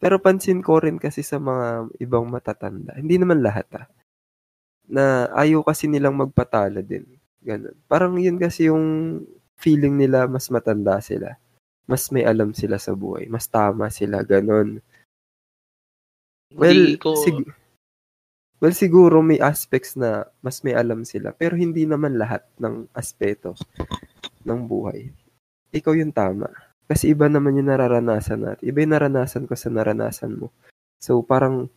[0.00, 2.94] pero pansin ko rin kasi sa mga ibang matatanda.
[2.96, 3.86] Hindi naman lahat ah.
[4.90, 7.06] Na ayaw kasi nilang magpatalo din.
[7.42, 7.74] Ganun.
[7.86, 9.20] Parang yun kasi yung
[9.60, 11.36] feeling nila mas matanda sila.
[11.84, 13.26] Mas may alam sila sa buhay.
[13.26, 14.22] Mas tama sila.
[14.22, 14.78] Ganun.
[16.54, 17.50] Well, Hindi ko, sig-
[18.60, 21.32] well, siguro may aspects na mas may alam sila.
[21.32, 23.56] Pero hindi naman lahat ng aspeto
[24.44, 25.08] ng buhay.
[25.72, 26.48] Ikaw yung tama.
[26.84, 28.64] Kasi iba naman yung nararanasan natin.
[28.66, 30.52] Iba yung naranasan ko sa naranasan mo.
[31.00, 31.72] So, parang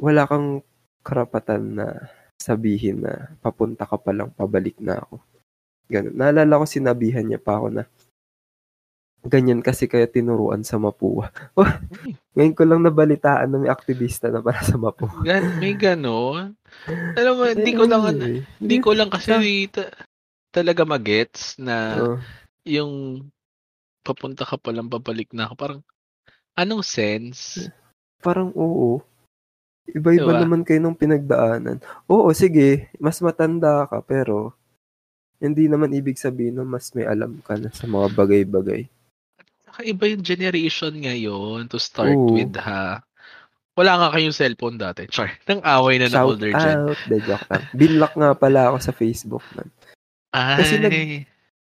[0.00, 0.64] wala kang
[1.04, 1.86] karapatan na
[2.40, 5.22] sabihin na papunta ka pa lang, pabalik na ako.
[5.86, 6.16] Ganun.
[6.16, 7.84] Naalala ko sinabihan niya pa ako na
[9.24, 11.32] ganyan kasi kaya tinuruan sa Mapua.
[11.58, 11.68] Oh,
[12.34, 15.10] ngayon ko lang nabalitaan na may aktivista na para sa Mapua.
[15.26, 16.54] gan, may ganon.
[17.16, 18.02] Alam mo, hindi ko lang,
[18.60, 19.94] hindi ko lang kasi ta-
[20.50, 22.16] talaga magets na Oo.
[22.66, 22.92] yung
[24.04, 25.54] papunta ka palang babalik na ako.
[25.56, 25.80] Parang,
[26.58, 27.70] anong sense?
[28.24, 29.04] parang oo.
[29.84, 30.40] Iba-iba Diba?
[30.40, 31.76] naman kayo nung pinagdaanan.
[32.08, 34.56] Oo, sige, mas matanda ka, pero
[35.36, 38.88] hindi naman ibig sabihin na mas may alam ka na sa mga bagay-bagay.
[39.74, 42.30] Saka iba yung generation ngayon to start Oo.
[42.30, 43.02] with ha.
[43.74, 45.10] Wala nga kayong cellphone dati.
[45.10, 45.34] Char.
[45.50, 46.78] Nang away na ng Shout older gen.
[46.86, 47.64] out, the joke lang.
[47.74, 49.66] Binlock nga pala ako sa Facebook man.
[50.30, 50.62] Ay.
[50.62, 51.26] Kasi nag-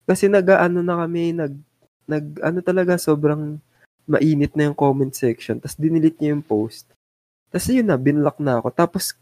[0.08, 1.54] Kasi nag-ano na kami, nag,
[2.08, 3.60] nag, ano talaga, sobrang
[4.08, 5.60] mainit na yung comment section.
[5.60, 6.88] Tapos dinilit niya yung post.
[7.52, 8.72] Tapos yun na, binlock na ako.
[8.72, 9.20] Tapos,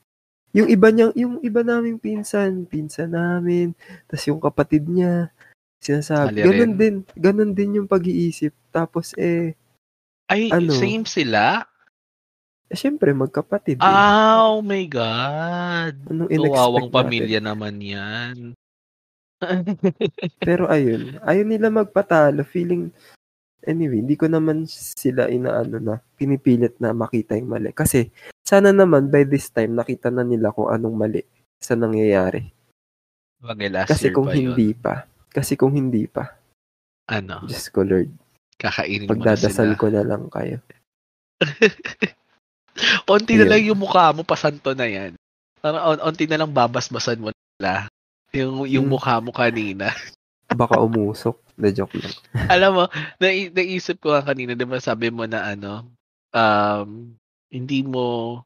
[0.54, 3.74] yung iba niya, yung iba naming pinsan, pinsan namin,
[4.06, 5.34] tapos yung kapatid niya,
[5.80, 6.80] sinasabi, Mali ganun rin.
[6.80, 8.54] din, ganun din yung pag-iisip.
[8.70, 9.54] Tapos, eh,
[10.28, 10.74] Ay, ano?
[10.76, 11.64] same sila?
[12.68, 13.80] eh syempre, magkapatid.
[13.80, 13.88] eh.
[13.88, 15.96] Oh my God.
[16.12, 16.96] Anong in-expect Tuwawang natin?
[17.00, 18.36] pamilya naman yan.
[20.44, 22.44] Pero ayun, ayun nila magpatalo.
[22.44, 22.92] Feeling,
[23.64, 27.72] anyway, hindi ko naman sila inaano na, pinipilit na makita yung mali.
[27.72, 28.12] Kasi,
[28.44, 31.22] sana naman by this time, nakita na nila kung anong mali
[31.64, 32.52] sa nangyayari.
[33.40, 34.58] Bagay last Kasi year kung pa yun.
[34.60, 36.38] hindi pa, kasi kung hindi pa,
[37.08, 38.12] Ano, Diyos ko Lord,
[38.60, 40.60] kakainin mo na pagdadasal ko na lang kayo.
[43.10, 45.18] Onti na lang yung mukha mo, pasanto na yan.
[45.64, 47.90] Parang on, onti na lang babasbasan mo nila.
[48.36, 48.94] Yung, yung Hmm.
[48.94, 49.90] mukha mo kanina.
[50.62, 51.40] Baka umusok.
[51.58, 52.14] Na joke lang.
[52.54, 52.84] Alam mo,
[53.18, 55.90] na, naisip ko nga kanina, di ba sabi mo na ano,
[56.30, 57.18] um,
[57.50, 58.40] hindi mo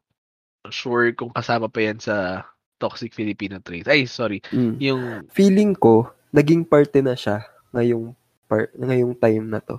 [0.71, 2.45] sure kung kasama pa yan sa
[2.79, 3.91] Toxic Filipino Traits.
[3.91, 4.39] Ay, sorry.
[4.55, 4.75] Mm.
[4.79, 5.01] Yung,
[5.35, 8.15] Feeling ko, naging parte na siya ngayong,
[8.47, 9.77] par, ngayong time na to.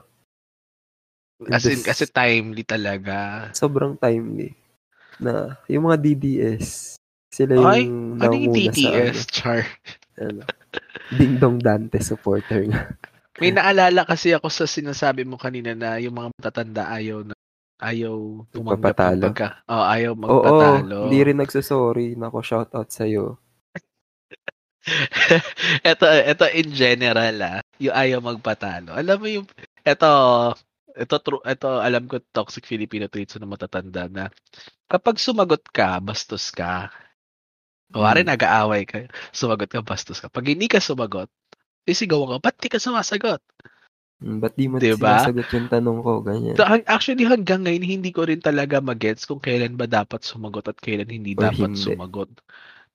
[1.50, 3.50] as in, This- kasi timely talaga.
[3.50, 4.54] sobrang timely
[5.18, 6.94] na yung mga DDS
[7.28, 7.82] sila yung Ay,
[8.20, 9.60] Ano yung TTS, sa Char?
[10.20, 10.42] ano, ano,
[11.10, 12.92] Ding Dong Dante supporter nga.
[13.40, 17.34] May naalala kasi ako sa sinasabi mo kanina na yung mga matatanda ayaw na
[17.82, 19.24] ayaw tumanggap ng Magpapatalo.
[19.26, 20.98] pagka, oh, ayaw Oo, magpatalo.
[21.08, 22.14] hindi rin nagsasorry.
[22.14, 23.40] Nako, shoutout sa'yo.
[25.92, 28.90] ito, ito in general ah, yung ayaw magpatalo.
[28.94, 29.46] Alam mo yung,
[29.86, 30.10] ito,
[30.98, 34.24] ito, true, ito alam ko toxic Filipino traits na matatanda na
[34.90, 36.90] kapag sumagot ka, bastos ka.
[37.92, 38.28] Kuwari Hmm.
[38.28, 40.28] nag-aaway ka, sumagot ka, bastos ka.
[40.32, 41.28] Pag hindi ka sumagot,
[41.86, 43.40] sisigawan ka, ba't di ka sumasagot?
[44.22, 45.16] Mm, ba't di mo Diba?
[45.18, 46.12] sinasagot yung tanong ko?
[46.24, 46.56] Ganyan.
[46.56, 50.76] So, actually, hanggang ngayon, hindi ko rin talaga magets kung kailan ba dapat sumagot at
[50.84, 51.96] kailan hindi Or dapat hindi.
[51.96, 52.28] sumagot.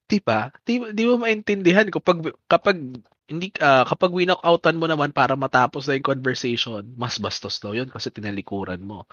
[0.08, 0.48] Di ba?
[0.64, 2.76] Di, di mo maintindihan kapag, kapag,
[3.28, 7.92] hindi, ah, kapag winock-outan mo naman para matapos na yung conversation, mas bastos daw yun
[7.92, 9.04] kasi tinalikuran mo.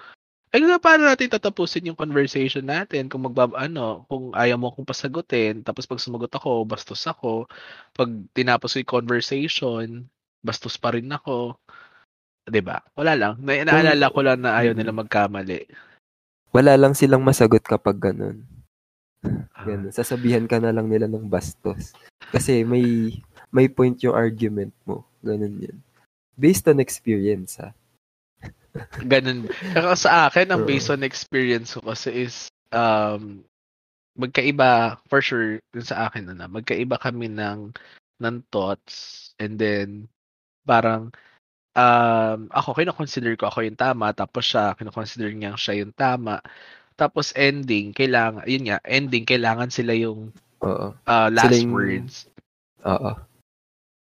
[0.56, 4.88] Eh, na paano natin tatapusin yung conversation natin kung magbab, ano, kung ayaw mo akong
[4.88, 7.52] pasagutin, tapos pag sumagot ako, bastos ako.
[7.92, 10.08] Pag tinapos ko yung conversation,
[10.40, 11.60] bastos pa rin ako.
[12.48, 12.80] 'Di ba?
[12.96, 13.34] Wala lang.
[13.44, 15.66] Na, naalala ko lang na ayaw nila magkamali.
[16.56, 18.48] Wala lang silang masagot kapag ganun.
[19.66, 19.92] Ganun.
[19.92, 21.98] Sasabihan ka na lang nila ng bastos.
[22.30, 23.18] Kasi may
[23.50, 25.04] may point yung argument mo.
[25.26, 25.78] Ganun yun.
[26.38, 27.72] Based on experience, ha?
[29.12, 29.48] Ganun.
[29.72, 33.42] Kaya sa akin, ang based on experience ko kasi is, um,
[34.20, 37.72] magkaiba, for sure, dun sa akin na, magkaiba kami ng,
[38.20, 40.12] ng thoughts, and then,
[40.68, 41.12] parang,
[41.76, 46.44] um, ako, kinoconsider ko ako yung tama, tapos siya, kinoconsider niya siya yung tama,
[46.96, 50.32] tapos ending, kailangan, yun nga, ending, kailangan sila yung
[50.64, 50.96] Oo.
[50.96, 52.16] uh, last Sila yung- words.
[52.88, 53.12] Oo.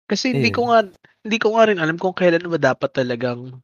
[0.06, 0.56] Kasi hindi Ayun.
[0.56, 0.78] ko nga
[1.22, 3.62] hindi ko nga rin alam kung kailan ba dapat talagang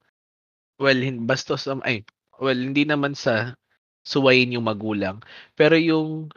[0.79, 2.07] well, hin- bastos um, ay
[2.41, 3.53] well, hindi naman sa
[4.07, 5.21] suwayin yung magulang,
[5.53, 6.33] pero yung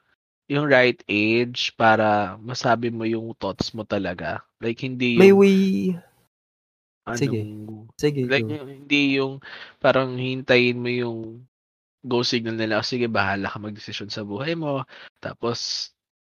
[0.51, 4.43] yung right age para masabi mo yung thoughts mo talaga.
[4.59, 5.61] Like hindi yung May way.
[7.15, 7.39] sige.
[7.39, 8.51] anong- Sige, like go.
[8.59, 9.39] yung- hindi yung
[9.79, 11.19] parang hintayin mo yung
[12.05, 14.85] go signal nila, "O, sige, bahala ka magdesisyon sa buhay mo.
[15.21, 15.91] Tapos,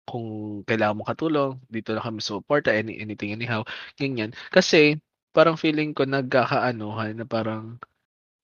[0.08, 3.62] kung kailangan mo katulong, dito na kami suporta, any, anything, anyhow.
[4.00, 4.32] Ganyan.
[4.52, 4.96] Kasi,
[5.36, 7.76] parang feeling ko nagkakaanuhan na parang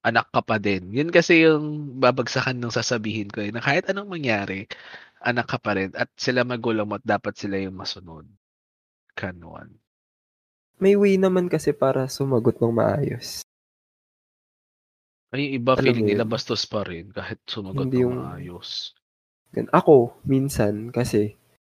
[0.05, 0.93] anak ka pa din.
[0.93, 4.69] Yun kasi yung babagsakan ng sasabihin ko eh, na kahit anong mangyari,
[5.25, 5.91] anak ka pa rin.
[5.97, 8.29] At sila magulang mo at dapat sila yung masunod.
[9.17, 9.73] Kanuan.
[10.83, 13.45] May way naman kasi para sumagot ng maayos.
[15.35, 16.31] Ay, yung iba Alam feeling mo nila yun.
[16.31, 18.95] bastos pa rin kahit sumagot Hindi ng yung- maayos.
[19.51, 21.35] Gan- Ako, minsan, kasi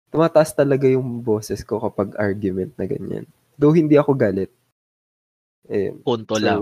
[0.09, 3.23] tumataas talaga yung boses ko kapag argument na ganyan.
[3.55, 4.51] Though hindi ako galit.
[5.65, 6.59] Eh, Punto so, lang.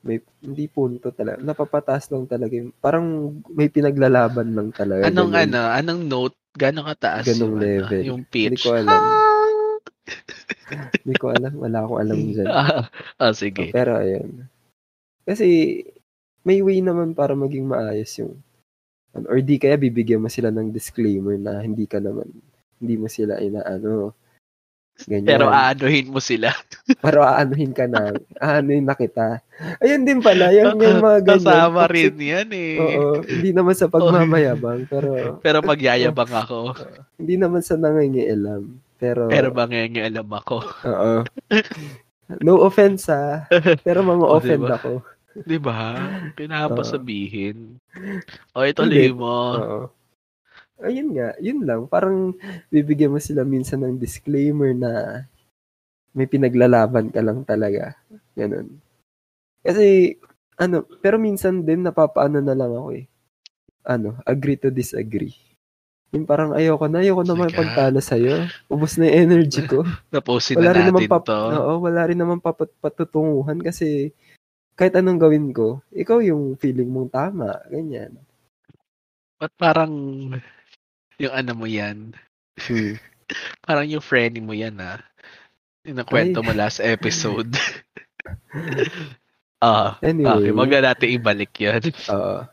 [0.00, 1.38] may, hindi punto talaga.
[1.38, 3.04] Napapataas lang talaga yung, parang
[3.48, 5.04] may pinaglalaban lang talaga.
[5.04, 5.52] Anong ganyan.
[5.54, 6.36] ano, anong note?
[6.54, 8.02] Gano'ng kataas Ganong yung, ano, level.
[8.02, 8.62] yung Hindi pitch?
[8.62, 9.02] ko alam.
[10.96, 11.52] Hindi ko alam.
[11.54, 12.46] Wala akong alam dyan.
[12.48, 12.86] ah,
[13.18, 13.68] ah, sige.
[13.70, 14.46] Pero ayun.
[15.24, 15.48] Kasi
[16.44, 18.36] may way naman para maging maayos yung
[19.14, 22.28] ano, or di kaya bibigyan mo sila ng disclaimer na hindi ka naman
[22.78, 24.12] hindi mo sila inaano
[24.94, 25.26] ganyan.
[25.26, 26.54] Pero aanuhin mo sila.
[27.04, 28.14] Pero aanuhin ka na.
[28.38, 29.42] Aanuhin na kita.
[29.82, 30.54] Ayun din pala.
[30.54, 31.42] Yung, yung mga ganyan.
[31.42, 32.74] Kasama Toxic- rin yan eh.
[32.78, 33.18] Oo.
[33.26, 34.86] Hindi naman sa pagmamayabang.
[34.86, 35.08] Pero
[35.42, 36.58] Pero magyayabang ako.
[37.18, 38.70] hindi naman sa nangingialam.
[38.94, 40.56] Pero, Pero mangyayabang ako.
[40.86, 41.12] oo.
[42.40, 43.50] No offense ha.
[43.86, 44.78] Pero mga offend diba?
[44.78, 44.90] ako.
[45.34, 45.98] Di ba?
[46.38, 46.86] Pinapa Oo.
[46.86, 47.82] sabihin.
[48.54, 49.38] O, ituloy mo.
[49.58, 49.80] Oo.
[50.82, 51.90] Ayun nga, yun lang.
[51.90, 52.34] Parang
[52.70, 55.22] bibigyan mo sila minsan ng disclaimer na
[56.14, 57.98] may pinaglalaban ka lang talaga.
[58.38, 58.78] Ganun.
[59.66, 60.14] Kasi,
[60.54, 63.06] ano, pero minsan din napapaano na lang ako eh.
[63.82, 65.34] Ano, agree to disagree.
[66.14, 68.46] Yung parang ayoko na, ayoko na my magpagtalo sa'yo.
[68.70, 69.82] Ubus na yung energy ko.
[70.14, 71.34] Naposin wala na rin naman pap- to.
[71.34, 74.14] Oo, wala rin naman papat- patutunguhan kasi
[74.74, 77.62] kahit anong gawin ko, ikaw yung feeling mong tama.
[77.70, 78.18] Ganyan.
[79.38, 79.92] Ba't parang
[81.18, 82.14] yung ano mo yan?
[82.58, 82.98] Hmm.
[83.66, 85.00] Parang yung friend mo yan, ah.
[85.88, 87.50] Yung nakwento mo last episode.
[89.64, 90.28] Ah, Anyway.
[90.28, 91.80] okay, wag na natin ibalik yan.
[92.12, 92.44] Oo.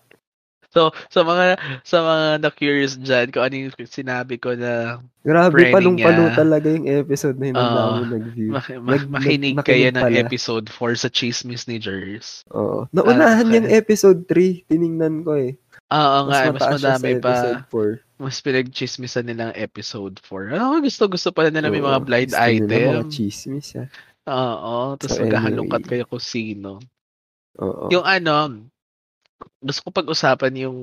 [0.72, 6.32] So, sa mga sa mga na-curious dyan, kung ano yung sinabi ko na grabe, palong-palo
[6.32, 8.50] talaga yung episode na yun dami nag-view.
[8.56, 12.48] mak- mak- makinig nag- kayo ng episode 4 sa Chismis ni Jers.
[12.56, 12.88] Oo.
[12.96, 13.56] Naunahan okay.
[13.60, 14.72] yung episode 3.
[14.72, 15.60] Tiningnan ko eh.
[15.92, 17.28] Oo nga, Mas mas mataas siya madami pa.
[17.28, 18.22] episode 4.
[18.22, 20.56] Mas pinag-chismisan nilang episode 4.
[20.56, 22.88] Ano, gusto, gusto pala nila may mga blind gusto nila item.
[22.96, 23.88] Mga chismis ah.
[24.24, 25.92] Oo, tapos So, maghahalungkat anyway.
[26.00, 26.80] kayo kung sino.
[27.60, 27.92] Oo.
[27.92, 28.64] Yung ano,
[29.60, 30.78] gusto ko pag-usapan yung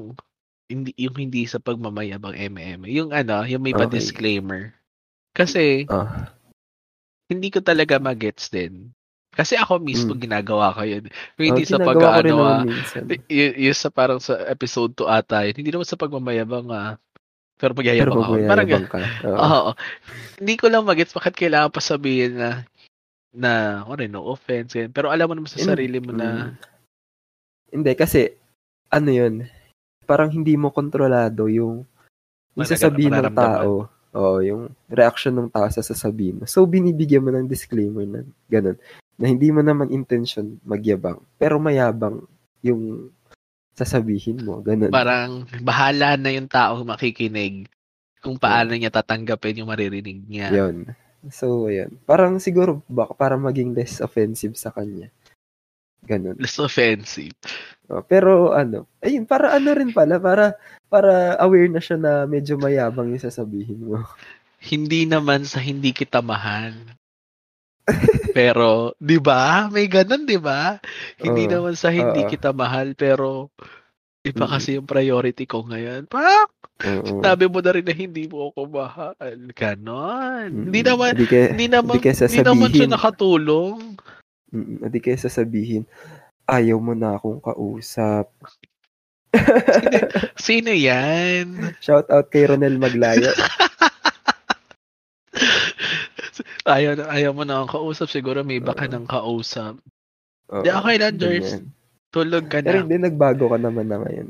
[0.68, 2.84] hindi yung hindi sa pagmamayabang MM.
[2.88, 3.88] Yung ano, yung may Okay.
[3.88, 4.76] disclaimer.
[5.32, 6.28] Kasi Ah.
[7.28, 8.92] hindi ko talaga magets din.
[9.32, 10.22] Kasi ako mismo Mm.
[10.24, 11.04] ginagawa ko yun.
[11.38, 12.64] Hindi Oh, sa pag ano, ah,
[13.30, 15.54] y- yung sa parang sa episode 2 ata yun.
[15.56, 16.98] Hindi naman sa pagmamayabang ah.
[17.58, 18.34] Pero Pero magyayabang pag ako.
[18.50, 18.98] Parang ka.
[19.24, 19.38] Oo.
[19.38, 19.70] Oo.
[20.42, 22.50] Hindi ko lang magets bakit kailangan pa sabihin na
[23.28, 24.72] na, ano no offense.
[24.74, 24.90] ganyan.
[24.90, 26.54] Pero alam mo naman sa In- sarili mo na, Mm.
[27.68, 28.37] Hindi, kasi,
[28.88, 29.34] ano yun,
[30.08, 31.84] parang hindi mo kontrolado yung,
[32.56, 33.88] yung Malaga- sasabihin ng tao.
[34.16, 36.44] Oo, yung reaction ng tao sa sasabihin mo.
[36.48, 38.80] So, binibigyan mo ng disclaimer na ganun.
[39.20, 41.20] Na hindi mo naman intention magyabang.
[41.36, 42.24] Pero mayabang
[42.64, 43.12] yung
[43.76, 44.64] sasabihin mo.
[44.64, 44.90] Ganun.
[44.90, 47.70] parang bahala na yung tao makikinig
[48.18, 50.50] kung paano niya tatanggapin yung maririnig niya.
[50.50, 50.90] Yun.
[51.30, 51.98] So, ayan.
[52.02, 55.10] Parang siguro, baka para maging less offensive sa kanya.
[56.02, 56.34] Ganun.
[56.38, 57.34] Less offensive.
[57.88, 60.60] Oh, pero ano, ayun, para ano rin pala, para
[60.92, 64.04] para aware na siya na medyo mayabang yung sasabihin mo.
[64.60, 66.76] Hindi naman sa hindi kita mahal.
[68.36, 69.72] pero, 'di ba?
[69.72, 70.76] May ganun, 'di ba?
[71.16, 71.52] Hindi Oo.
[71.56, 72.28] naman sa hindi Oo.
[72.28, 73.48] kita mahal, pero
[74.20, 76.04] iba kasi yung priority ko ngayon.
[76.12, 76.48] Pak!
[76.84, 77.24] Oo.
[77.24, 79.36] Sabi mo na rin na hindi mo ako mahal.
[79.56, 80.68] Ganon.
[80.68, 83.78] Hindi naman, Hindi naman, hindi hindi naman siya nakatulong.
[84.52, 85.88] mm, hindi kaya sasabihin,
[86.48, 88.32] ayaw mo na akong kausap.
[90.40, 91.76] Sino yan?
[91.84, 93.28] Shout out kay Ronel Maglayo.
[96.68, 98.12] Ayaw, ayaw mo na akong kausap.
[98.12, 98.92] Siguro may iba ka Oo.
[98.92, 99.80] ng kausap.
[100.60, 101.64] Di, okay lang, Jers.
[102.12, 102.84] Tulog ka Pero na.
[102.84, 104.28] hindi, nagbago ka naman na ngayon.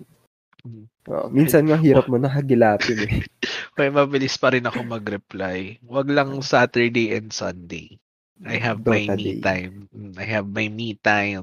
[0.62, 0.84] Mm.
[1.08, 3.12] Oo, minsan nga hirap mo na hagilapin eh.
[3.78, 5.78] Kaya mabilis pa rin ako mag-reply.
[5.86, 7.98] Wag lang Saturday and Sunday.
[8.46, 9.42] I have my Dota me day.
[9.42, 9.90] time.
[9.90, 11.42] Mm, I have my me time.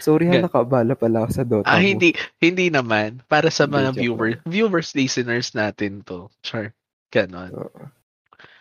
[0.00, 1.84] Sorry Gan- nakabala pala ako sa Dota Ah, mo.
[1.84, 3.22] hindi, hindi naman.
[3.26, 6.28] Para sa Hindi, mga joke viewers, viewers, listeners natin to.
[6.42, 6.72] Sure.
[7.10, 7.50] Ganon.
[7.54, 7.82] Oo.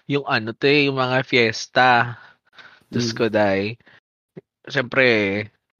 [0.05, 2.15] Yung ano to eh, yung mga fiesta.
[2.89, 3.17] Diyos Mm.
[3.17, 3.61] ko, day.
[4.69, 5.05] Siyempre,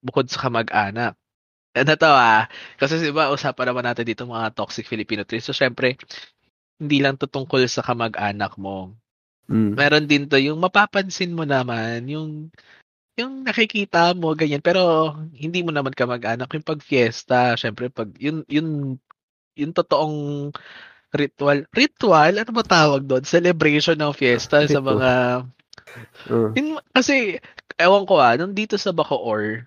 [0.02, 1.14] bukod sa kamag-anak.
[1.76, 2.48] To ah,
[2.80, 5.46] kasi diba, usapan naman natin dito mga toxic Filipino traits.
[5.46, 6.00] So, syempre,
[6.80, 8.96] hindi lang to tungkol sa kamag-anak mo.
[9.52, 9.78] Mm.
[9.78, 12.50] Meron din to yung mapapansin mo naman, yung
[13.16, 18.44] yung nakikita mo ganyan pero hindi mo naman kamag-anak yung pag fiesta, syempre pag yun
[18.52, 19.00] yun
[19.56, 20.52] yung totoong
[21.16, 25.10] ritual ritual ano ba tawag doon celebration ng fiesta sa mga
[26.28, 26.52] Oo.
[26.60, 27.40] yun, kasi
[27.80, 29.64] ewan ko ah nung dito sa Bacoor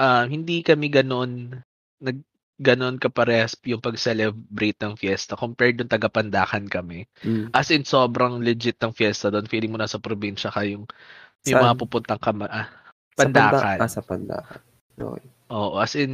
[0.00, 1.52] ah hindi kami ganon
[2.00, 2.24] nag
[2.56, 7.04] ganon kaparehas yung pag-celebrate ng fiesta compared dun taga-Pandakan kami.
[7.20, 7.52] Mm.
[7.52, 9.44] As in, sobrang legit ng fiesta doon.
[9.44, 10.88] Feeling mo nasa probinsya ka yung,
[11.44, 11.64] yung Saan?
[11.68, 12.68] mga pupuntang kama, ah,
[13.16, 13.76] Sa Panda- Pandakan.
[13.80, 14.60] ah, sa Pandakan.
[14.94, 15.24] Okay.
[15.46, 16.12] Oo, as in,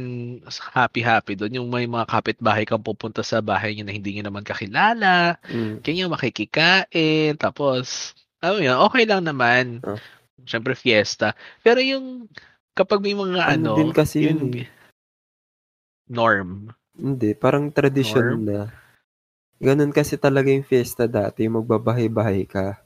[0.71, 1.57] happy-happy doon.
[1.57, 5.41] Yung may mga kapitbahay kang pupunta sa bahay niyo na hindi niyo naman kakilala.
[5.43, 5.81] Mm.
[5.81, 7.33] Kanya makikikain.
[7.35, 9.81] Tapos, ano yun, okay lang naman.
[9.81, 9.97] Ah.
[10.43, 11.33] Siyempre, fiesta.
[11.59, 12.29] Pero yung,
[12.71, 14.67] kapag may mga Ano ano, din kasi yun, yun eh.
[16.07, 16.69] norm.
[16.93, 18.41] Hindi, parang tradition Norm?
[18.45, 18.59] na.
[19.57, 22.77] Ganun kasi talaga yung fiesta dati, yung magbabahay-bahay ka.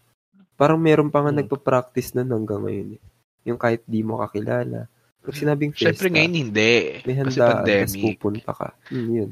[0.55, 1.43] Parang meron pa nga Hmm.
[1.43, 2.95] nagpa-practice na hanggang ngayon.
[2.95, 3.01] eh.
[3.43, 4.87] Yung kahit di mo kakilala.
[5.19, 6.73] Pag sinabing fiesta, Siyempre, ngayon hindi.
[7.03, 8.01] may Kasi handaan, tapos pandemic.
[8.15, 8.67] pupunta ka.
[8.87, 9.29] Hmm, yun.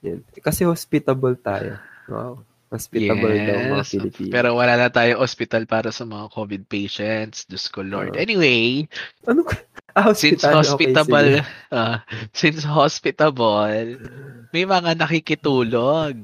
[0.00, 0.18] Yun.
[0.38, 1.76] Kasi hospitable tayo.
[2.06, 2.44] Wow.
[2.68, 3.90] Hospitable daw mga Yes.
[3.90, 4.32] Pilipino.
[4.32, 7.44] Pero wala na tayo hospital para sa mga COVID patients.
[7.44, 8.16] Diyos ko Lord.
[8.16, 8.20] Ah.
[8.20, 8.88] Anyway,
[9.22, 9.44] ano?
[9.92, 10.56] Ah, since hospital.
[10.56, 11.68] hospitable, Okay, sige.
[11.70, 11.96] ah,
[12.32, 14.00] since hospitable,
[14.48, 16.16] may mga nakikitulog.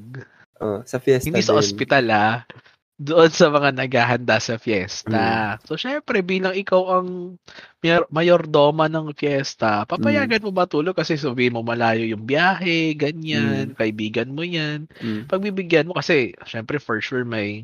[0.57, 1.59] Oh, sa fiesta Hindi sa din.
[1.61, 2.35] hospital ah.
[2.99, 5.55] Doon sa mga naghahanda sa fiesta.
[5.55, 5.63] Mm.
[5.63, 7.39] So, syempre, bilang ikaw ang
[7.79, 13.71] mayor- mayordoma ng fiesta, papayagan mo ba tulog kasi sabihin mo malayo yung biyahe, ganyan,
[13.71, 14.91] kaibigan mo yan.
[14.99, 15.31] Mm.
[15.31, 17.63] pagbibigyan mo kasi syempre for sure may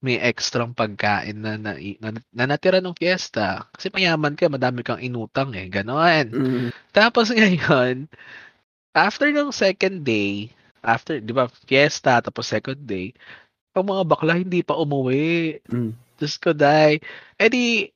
[0.00, 3.68] may extrang pagkain na na, na, na natira ng fiesta.
[3.76, 5.68] Kasi mayaman ka, madami kang inutang eh.
[5.68, 6.26] Ganon.
[6.32, 6.68] Mm.
[6.96, 8.08] Tapos ngayon,
[8.96, 10.48] after ng second day,
[10.80, 13.12] after, di ba, fiesta, tapos second day,
[13.80, 15.60] ang mga bakla hindi pa umuwi.
[15.66, 15.92] Mm.
[16.20, 17.00] Diyos ko, day.
[17.40, 17.88] Eh di,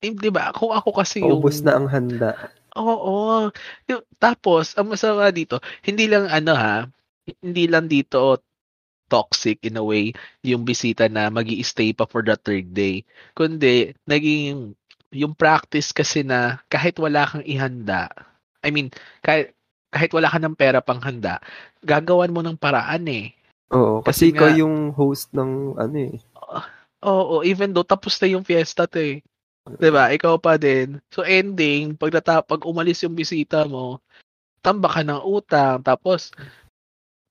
[0.00, 1.40] eh, di ba, kung ako kasi yung...
[1.40, 2.52] Paubos na ang handa.
[2.76, 3.48] Oo.
[3.88, 6.88] Yung- Tapos, ang masama dito, hindi lang ano ha,
[7.40, 8.40] hindi lang dito
[9.08, 13.04] toxic in a way yung bisita na mag stay pa for the third day.
[13.36, 14.74] Kundi, naging
[15.14, 18.10] yung practice kasi na kahit wala kang ihanda,
[18.64, 18.90] I mean,
[19.22, 19.54] kahit,
[19.94, 21.38] kahit wala ka ng pera pang handa,
[21.86, 23.36] gagawan mo ng paraan eh.
[23.74, 26.14] Oo, Kasi kasi, ikaw nga- yung host ng ano eh.
[27.04, 29.18] Oo, even though tapos na yung fiesta to eh.
[29.90, 30.14] ba?
[30.14, 31.02] Ikaw pa din.
[31.10, 34.00] So ending, pag nata- pag umalis yung bisita mo,
[34.64, 36.32] tamba ka ng utang, tapos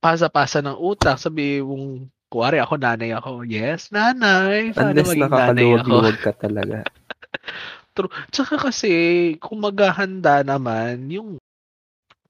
[0.03, 3.47] pasa-pasa ng utang, sabi mong, kuwari ako nanay ako.
[3.47, 4.75] Yes, nanay.
[4.75, 6.83] Sana Unless nakakaluwag-luwag ka talaga.
[7.95, 8.11] True.
[8.33, 8.91] Tsaka kasi,
[9.37, 11.37] kung maghahanda naman, yung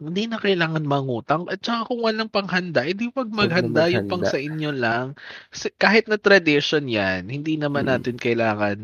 [0.01, 1.45] hindi na kailangan mangutang.
[1.49, 4.33] At saka kung walang panghanda, edi wag na maghanda, yung pang maghanda.
[4.33, 5.07] sa inyo lang.
[5.53, 7.91] Kasi kahit na tradition yan, hindi naman Mm.
[7.93, 8.77] natin kailangan,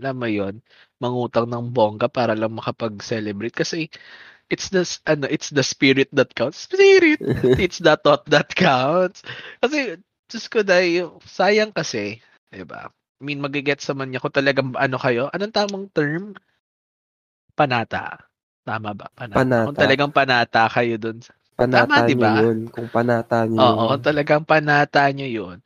[0.00, 0.54] alam mo yun,
[1.00, 3.54] mangutang ng bongga para lang makapag-celebrate.
[3.56, 3.88] Kasi
[4.50, 6.66] it's the, ano, it's the spirit that counts.
[6.68, 7.20] Spirit!
[7.62, 9.22] it's the thought that counts.
[9.62, 12.18] Kasi, Diyos ko dahil, sayang kasi,
[12.50, 12.90] diba?
[12.90, 15.30] I mean, magigets naman niya kung talagang ano kayo.
[15.32, 16.34] Anong tamang term?
[17.56, 18.25] Panata.
[18.66, 19.06] Tama ba?
[19.14, 19.38] Panata.
[19.38, 19.66] Panata.
[19.70, 21.18] Kung talagang panata kayo dun.
[21.54, 22.32] Panata Tama, di nyo ba?
[22.42, 22.58] yun.
[22.68, 23.88] Kung panata nyo Oo, yun.
[23.94, 25.58] kung talagang panata nyo yun.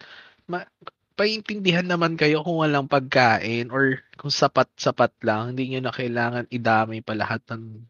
[0.47, 0.69] Ma-
[1.17, 7.01] paintindihan naman kayo kung walang pagkain or kung sapat-sapat lang, hindi nyo na kailangan idamay
[7.01, 7.89] pa lahat ng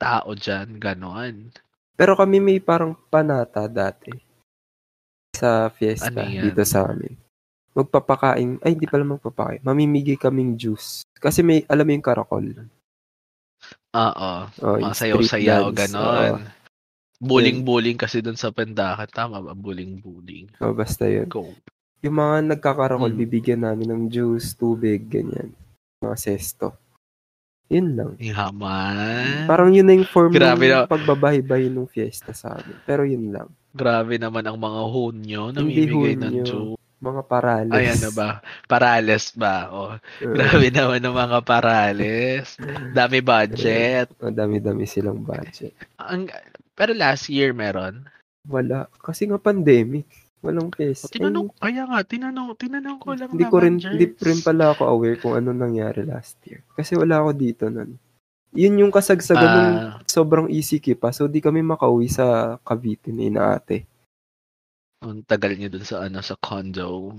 [0.00, 0.80] tao dyan.
[0.80, 1.52] Ganon.
[1.96, 4.12] Pero kami may parang panata dati.
[5.36, 6.48] Sa fiesta Ano yan?
[6.48, 7.12] dito sa amin.
[7.76, 8.56] Magpapakain.
[8.64, 9.60] Ay, hindi pala magpapakain.
[9.60, 11.04] Mamimigay kaming juice.
[11.20, 12.44] Kasi may, alam mo yung karakol.
[13.96, 14.30] Oo.
[14.60, 16.44] Oh, Mga yung sayaw-sayaw, ganon.
[17.16, 19.08] Bulling-bulling kasi dun sa pendahan.
[19.08, 19.56] Tama ba?
[19.56, 20.52] Bulling-bulling.
[20.60, 21.24] Oo, oh, basta yun.
[21.26, 21.48] Go.
[22.04, 23.18] Yung mga nagkakarakol, Mm.
[23.18, 25.56] bibigyan namin ng juice, tubig, ganyan.
[26.04, 26.76] Mga sesto.
[27.66, 28.10] Yun lang.
[28.20, 29.48] Yaman.
[29.48, 30.30] Parang yun na yung form.
[30.30, 32.78] Grabe ng na- pagbabahay-bahay ng fiesta sa amin.
[32.84, 33.48] Pero yun lang.
[33.72, 36.44] Grabe naman ang mga honyo na Hindi ng honyo.
[36.44, 36.85] juice.
[36.96, 37.76] Mga parales.
[37.76, 38.40] Ay, ano ba?
[38.64, 39.68] Parales ba?
[39.68, 40.32] O, Oo.
[40.32, 42.56] grabe naman ng mga parales.
[42.96, 44.16] Dami budget.
[44.24, 45.76] Ang dami-dami silang budget.
[46.00, 46.32] Ang,
[46.72, 48.08] pero last year meron.
[48.48, 48.88] Wala.
[49.04, 50.08] Kasi nga pandemic.
[50.40, 51.12] Walang fiesta.
[51.12, 54.82] Tinanong, kaya nga, tinanong, tinanong ko lang Hindi ko rin, naman, hindi rin pala ako
[54.86, 56.62] aware kung ano nangyari last year.
[56.72, 57.98] Kasi wala ako dito nun.
[58.56, 61.12] Yun yung kasagsagan ng Ah, sobrang easy pa.
[61.12, 63.95] So, di kami makauwi sa Cavite ni ate
[65.04, 67.12] ang tagal niyo dun sa ano sa condo.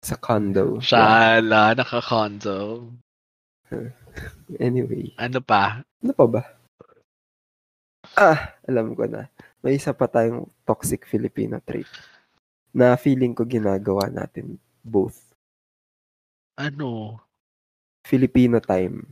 [0.00, 0.80] sa condo.
[0.80, 0.86] Yeah.
[0.86, 2.88] Shala, naka-condo.
[4.58, 5.86] Anyway, Ano pa?
[6.02, 6.42] ano pa ba?
[8.18, 9.30] Ah, alam ko na.
[9.62, 11.86] May isa pa tayong toxic Filipino trait
[12.74, 15.22] na feeling ko ginagawa natin both.
[16.58, 17.22] Ano?
[18.02, 19.06] Filipino time.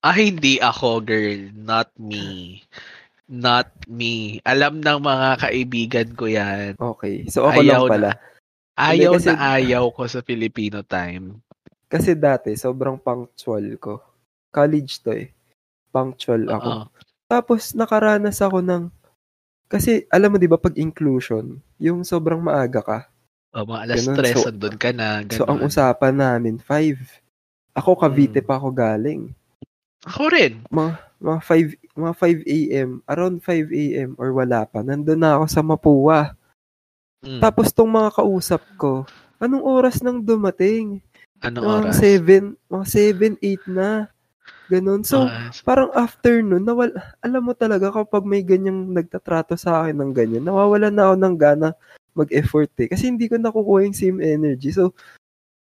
[0.00, 1.52] Ah, hindi ako, girl.
[1.52, 2.64] Not me.
[3.30, 4.42] Not me.
[4.42, 6.74] Alam ng mga kaibigan ko yan.
[6.74, 7.30] Okay.
[7.30, 8.10] So, ako Ayaw lang pala.
[8.74, 11.38] Ayaw Hindi, kasi- na ayaw ko sa Filipino time.
[11.86, 13.94] Kasi dati, sobrang punctual ko.
[14.50, 15.30] College to eh.
[15.88, 16.68] Punctual ako.
[16.68, 16.84] Oo.
[17.24, 18.90] Tapos, nakaranas ako ng...
[19.66, 22.98] Kasi, alam mo di ba pag inclusion, yung sobrang maaga ka.
[23.54, 24.16] O, mga alas Ganun.
[24.18, 25.22] 3, So- andun ka na.
[25.30, 26.98] So, ang usapan namin, 5.
[27.74, 28.46] Ako, Cavite Mm.
[28.46, 29.22] pa ako galing.
[30.02, 30.62] Ako rin.
[30.70, 30.90] Mga,
[31.22, 34.10] mga 5, mga 5 a.m., around 5 a.m.
[34.16, 36.20] or wala pa, nandun na ako sa Mapua.
[37.20, 37.40] Mm.
[37.42, 39.04] Tapos, tong mga kausap ko,
[39.42, 41.02] anong oras nang dumating?
[41.44, 41.94] Anong Mga oras?
[41.98, 43.90] 7, mga 7, 8 na.
[44.70, 45.02] Ganon.
[45.02, 46.94] So, Ah, parang after nun, nawal,
[47.26, 51.36] alam mo talaga kapag may ganyang nagtatrato sa akin ng ganyan, nawawalan na ako ng
[51.36, 51.68] gana
[52.14, 52.88] mag-effort eh.
[52.90, 54.70] Kasi hindi ko nakukuha yung same energy.
[54.70, 54.94] So,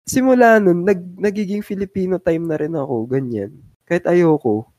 [0.04, 3.56] simula nun, nag, nagiging Filipino time na rin ako, ganyan.
[3.88, 4.71] Kahit ayoko.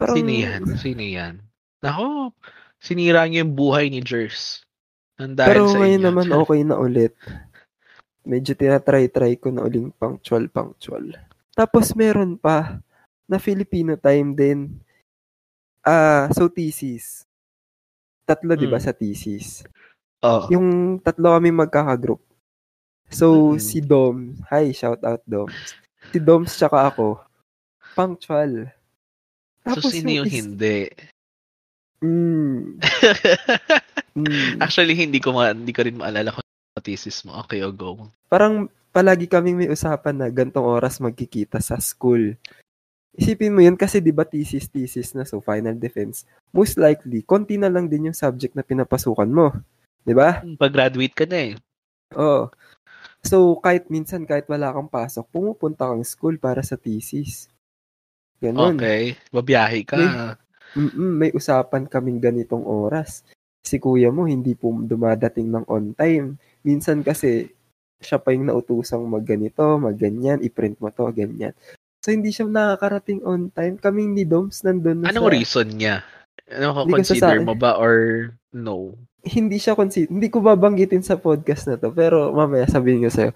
[0.00, 0.62] Parang, Sino yan?
[0.80, 1.34] Sino yan?
[1.84, 2.32] Nako,
[2.80, 4.64] sinira niyo yung buhay ni Jers.
[5.20, 6.08] Pero sa ngayon inyo.
[6.08, 7.12] naman okay na ulit.
[8.24, 11.12] Medyo tinatry-try ko na uling punctual-punctual.
[11.52, 12.80] Tapos meron pa
[13.28, 14.58] na Filipino time din.
[15.80, 17.28] Ah, so thesis.
[18.24, 18.84] Tatlo 'di ba Mm.
[18.84, 19.64] sa thesis?
[20.20, 20.48] Oh.
[20.48, 22.20] Yung tatlo kami magkaka-group.
[23.08, 23.58] So Mm.
[23.58, 24.16] si Dom,
[24.48, 25.48] hi, shout out Dom.
[26.08, 27.20] Si Doms tsaka ako,
[27.92, 28.68] punctual.
[29.66, 30.88] So, sino yung is- hindi?
[32.00, 32.80] Mm,
[34.16, 34.56] mm.
[34.56, 37.36] Actually, hindi ko ma- hindi ko rin maalala kung ano thesis mo.
[37.44, 38.08] Okay, o go.
[38.32, 42.34] parang palagi kaming may usapan na gantong oras magkikita sa school.
[43.12, 46.24] Isipin mo yun kasi 'di ba thesis thesis na so final defense.
[46.56, 49.52] Most likely konti na lang din yung subject na pinapasukan mo.
[50.06, 50.40] 'Di ba?
[50.56, 51.54] Pag-graduate ka na eh.
[52.16, 52.48] Oo.
[53.20, 57.52] So, kahit minsan, kahit wala kang pasok, pumupunta kang school para sa thesis.
[58.40, 58.80] Ganun.
[58.80, 59.14] Okay.
[59.28, 59.96] Babiyahe ka.
[60.74, 63.22] Mm-mm, may usapan kaming ganitong oras.
[63.60, 66.40] Si kuya mo, hindi po dumadating ng on time.
[66.64, 67.52] Minsan kasi,
[68.00, 71.52] siya pa yung nautusang magganito, magganyan, i-print mo to, ganyan.
[72.00, 73.76] So, hindi siya nakakarating on time.
[73.76, 75.34] Kaming ni Doms nandun na Anong sa...
[75.36, 76.00] reason niya?
[76.48, 78.96] Ano consider mo ba or no?
[79.20, 80.08] Hindi siya consider...
[80.08, 83.32] Hindi ko babanggitin sa podcast na to, pero mamaya sabihin ko sa'yo.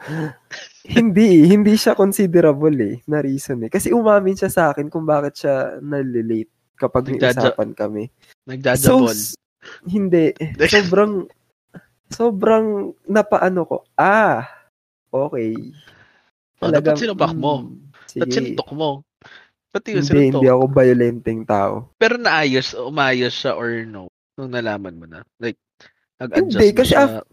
[0.86, 3.70] hindi, hindi siya considerable eh, na reason eh.
[3.70, 8.02] Kasi umamin siya sa akin kung bakit siya nalilate kapag may Nagdadya- usapan kami.
[8.48, 9.12] Nagdadabol.
[9.12, 9.36] s-
[9.84, 10.32] hindi.
[10.72, 11.24] Sobrang,
[12.08, 12.66] sobrang
[13.04, 13.76] napaano ko.
[13.94, 14.44] Ah,
[15.08, 15.52] okay.
[16.60, 17.64] Oh, dapat sinubak mo.
[17.64, 18.28] mm, sige.
[18.30, 18.90] sinuntok mo?
[19.68, 20.40] Ba't yung Hindi, sinuntok?
[20.40, 21.74] hindi ako violenteng tao.
[21.98, 24.06] Pero naayos, umayos siya or no?
[24.38, 25.26] Nung nalaman mo na?
[25.38, 25.58] Like,
[26.20, 27.02] nag-adjust Hindi, kasi siya.
[27.20, 27.28] af-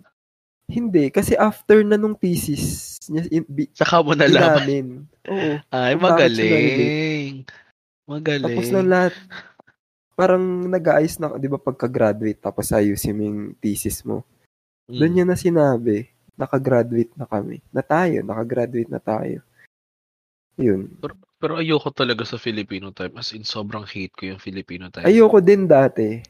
[0.72, 4.64] Hindi, kasi after na nung thesis niya, in, bi, Saka mo nalaman.
[4.64, 4.88] inamin.
[5.28, 5.52] Oo.
[5.76, 7.44] Ay, magaling.
[8.08, 8.46] Magaling.
[8.48, 9.14] Tapos na lahat,
[10.16, 14.24] parang nag-aayos na, di ba, pagka-graduate, tapos ayusin mo yung thesis mo.
[14.88, 14.96] Mm.
[14.96, 16.08] Doon niya na sinabi,
[16.40, 17.60] nakagraduate na kami.
[17.76, 19.44] Na tayo, nakagraduate na tayo.
[20.56, 20.88] Yun.
[21.42, 23.18] Pero ayoko talaga sa Filipino time.
[23.18, 25.10] As in, sobrang hate ko yung Filipino time.
[25.10, 26.22] Ayoko din dati.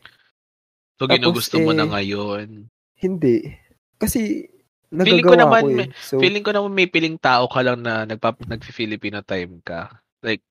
[1.01, 2.69] So, ginugusto mo na eh, ngayon.
[3.01, 3.49] Hindi.
[3.97, 4.45] Kasi,
[4.93, 5.89] Feeling ko nagagawa naman ko eh.
[5.97, 9.97] So, Feeling ko naman may piling tao ka lang na nagpap nagfi-Filipino time ka.
[10.21, 10.45] Like,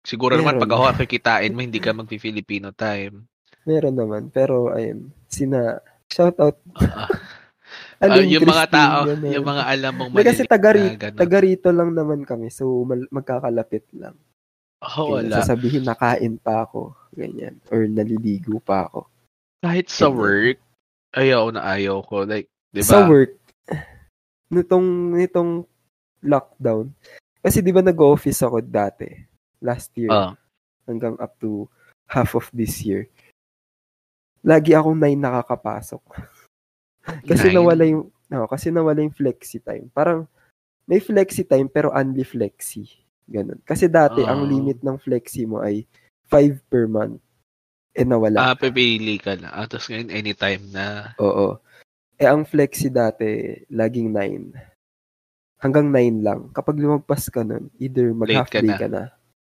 [0.00, 3.28] siguro naman pag ako kikitain mo, hindi ka magfi-Filipino time.
[3.68, 4.22] meron naman.
[4.32, 6.56] Pero, ayun, sina, shout out.
[7.96, 9.32] Ah, Aling yung mga tao, ganun.
[9.32, 11.16] yung mga alam mong Hindi, kasi taga, na ri- ganun.
[11.16, 12.52] taga rito lang naman kami.
[12.52, 14.20] So, mal- magkakalapit lang.
[14.84, 15.36] Oh, Kaya wala.
[15.40, 16.92] Sasabihin, nakain pa ako.
[17.16, 17.56] Ganyan.
[17.72, 19.08] Or naliligo pa ako.
[19.60, 20.60] Kahit sa work,
[21.12, 22.22] ayaw na ayaw ko.
[22.24, 22.90] Like, di ba?
[22.92, 23.34] Sa work,
[24.52, 25.64] nitong, nitong
[26.22, 26.92] lockdown,
[27.40, 29.08] kasi di ba nag-office ako dati,
[29.62, 30.34] last year, Ah.
[30.84, 31.66] hanggang up to
[32.06, 33.08] half of this year.
[34.46, 36.02] Lagi akong nine nakakapasok.
[37.30, 37.56] kasi Nine?
[37.58, 39.90] nawala yung, no, kasi nawala yung flexi time.
[39.90, 40.28] Parang,
[40.86, 42.86] may flexi time pero only flexi.
[43.26, 43.58] Ganun.
[43.66, 44.48] Kasi dati, ang Oh.
[44.48, 45.82] limit ng flexi mo ay
[46.30, 47.18] 5 per month.
[47.96, 48.52] Eh, nawala.
[48.52, 49.48] Ah, pipili ka na.
[49.56, 51.16] Ah, tapos ngayon, anytime na.
[51.16, 51.56] Oo.
[52.20, 54.52] Eh, ang flexi dati, laging 9.
[55.64, 56.40] Hanggang 9 lang.
[56.52, 58.76] Kapag lumagpas ka nun, either mag-half day na.
[58.76, 59.04] ka na.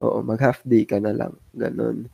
[0.06, 1.34] Oo, mag-half day ka na lang.
[1.58, 2.06] Ganon.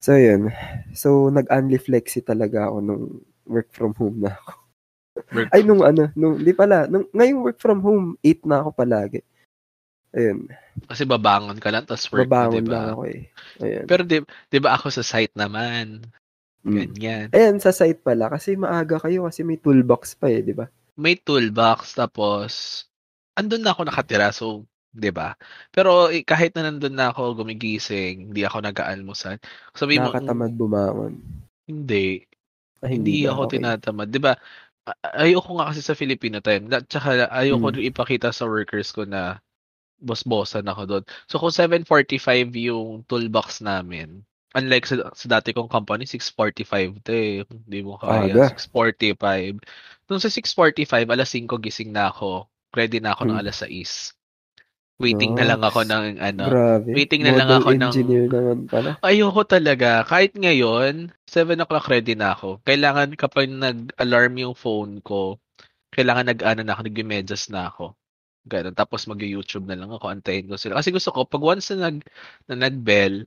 [0.00, 0.48] So, yun.
[0.96, 3.04] So, nag-only flexi talaga ako nung
[3.44, 4.52] work from home na ako.
[5.36, 8.72] Work Ay, nung ano, nung, di pala, nung, ngayong work from home, 8 na ako
[8.72, 9.20] palagi.
[10.14, 10.46] Ayun,
[10.90, 12.92] Kasi babangon ka lang, tapos work babangon na, lang diba?
[12.94, 13.20] ako eh.
[13.62, 13.86] Ayun.
[13.86, 14.16] Pero di,
[14.50, 16.02] di ba ako sa site naman?
[16.64, 16.94] Mm.
[16.94, 17.28] Ganyan.
[17.34, 20.70] Ayan, sa site pala, kasi maaga kayo, kasi may toolbox pa eh, di ba?
[20.94, 22.86] May toolbox, tapos,
[23.34, 24.62] andun na ako nakatira, so,
[24.94, 25.34] di ba?
[25.74, 29.42] Pero eh, kahit na nandun na ako, gumigising, hindi ako nag-aalmusal.
[29.74, 31.14] Sabi mo, Nakakatamad bumangon.
[31.66, 32.22] hindi.
[32.84, 33.32] Ah, Hindi ba?
[33.34, 33.58] ako Okay.
[33.58, 34.08] tinatamad.
[34.12, 34.32] 'Di ba?
[35.16, 36.68] Ayoko nga kasi sa Filipino time.
[36.70, 37.74] At saka ayoko Mm.
[37.74, 39.40] rin ipakita sa workers ko na
[40.04, 41.04] boss-bossan ako doon.
[41.26, 44.22] So kung 7:45 yung toolbox namin,
[44.54, 47.42] unlike sa, sa dati kong company 6:45 'to eh.
[47.48, 49.58] Hindi mo kaya 6:45.
[50.06, 52.46] Nung sa 6:45 alas 5 gising na ako.
[52.74, 53.42] Ready na ako ng Mm.
[53.42, 54.14] alas 6.
[55.02, 56.44] Waiting na lang ako ng ano.
[56.46, 56.90] Grabe.
[56.94, 58.90] waiting na lang Model ako ng- engineer naman pala.
[59.02, 60.06] Ayoko talaga.
[60.06, 62.62] Kahit ngayon, 7 o'clock ready na ako.
[62.62, 65.42] Kailangan kapag nag-alarm yung phone ko,
[65.90, 67.98] kailangan nag-ano na ako, nag-medyas na ako.
[68.44, 68.76] Ganun.
[68.76, 70.76] Tapos mag-YouTube na lang ako, antayin ko sila.
[70.76, 72.04] Kasi gusto ko, pag once na, nag,
[72.44, 73.24] na nag-bell,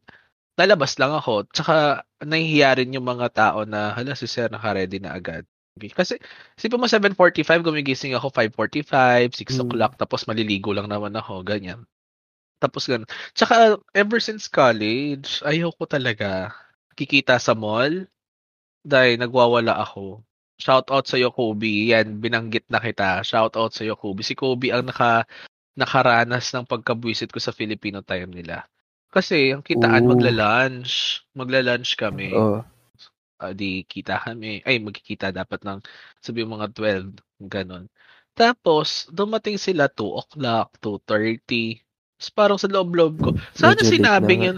[0.59, 1.49] lalabas lang ako.
[1.53, 5.45] Tsaka, nahihiya rin yung mga tao na, hala, si Sir, naka-ready na agad.
[5.93, 6.17] Kasi,
[6.57, 9.69] isipin mo 7.45, gumigising ako 5.45, 6 Mm.
[9.69, 11.85] o'clock, tapos maliligo lang naman ako, ganyan.
[12.59, 13.07] Tapos ganun.
[13.37, 16.51] Tsaka, ever since college, ayaw ko talaga
[16.99, 18.05] kikita sa mall
[18.83, 20.26] dahil nagwawala ako.
[20.57, 21.93] Shout out sa iyo, Kobe.
[21.93, 23.21] Yan, binanggit na kita.
[23.21, 24.25] Shout out sa iyo, Kobe.
[24.25, 25.29] Si Kobe ang naka,
[25.77, 28.65] nakaranas ng pagkabwisit ko sa Filipino time nila.
[29.13, 30.17] Kasi, ang kitaan, Ooh.
[30.17, 31.21] magla-lunch.
[31.37, 32.33] Magla-lunch kami.
[32.33, 32.65] Oo.
[33.37, 34.65] Ah, di kita kami.
[34.65, 35.77] Ay, magkikita dapat ng
[36.25, 37.21] sabi mga 12.
[37.37, 37.85] Ganon.
[38.33, 41.85] Tapos, dumating sila 2 o'clock, 2.30.
[42.17, 44.53] Tapos parang sa loob-loob ko, sana Medyo late sinabi na nyo,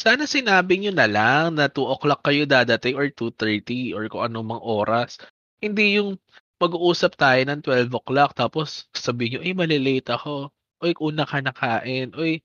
[0.00, 4.56] sana sinabi nyo na lang na 2 o'clock kayo dadating or 2.30 or kung anong
[4.56, 5.20] mang oras.
[5.60, 6.16] Hindi yung
[6.56, 10.48] mag-uusap tayo ng 12 o'clock tapos sabihin nyo, ay, malilate ako.
[10.80, 12.16] Uy, una ka nakain.
[12.16, 12.40] Uy,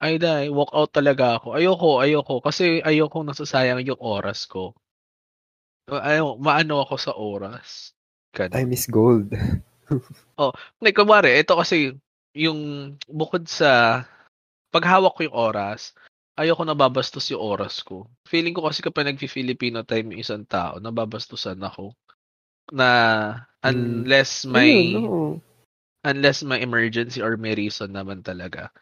[0.00, 1.60] ay, dahil, walk out talaga ako.
[1.60, 2.40] Ayoko, ayoko.
[2.40, 4.72] Kasi ayoko nasasayang yung oras ko.
[5.92, 7.92] Ayaw, maano ako sa oras.
[8.32, 8.56] Ganun.
[8.56, 9.28] Time is gold.
[10.80, 11.92] Like, kumari, ito kasi,
[12.32, 14.00] yung bukod sa
[14.72, 15.92] paghawak ko yung oras,
[16.38, 18.06] ayoko nababastos yung oras ko.
[18.28, 21.94] Feeling ko kasi kapag nag-Filipino time yung isang tao, nababastusan ako.
[22.72, 22.88] Na
[23.60, 24.06] Hmm.
[24.06, 25.24] unless may Ayun, oo.
[26.06, 28.72] unless may emergency or may reason naman talaga.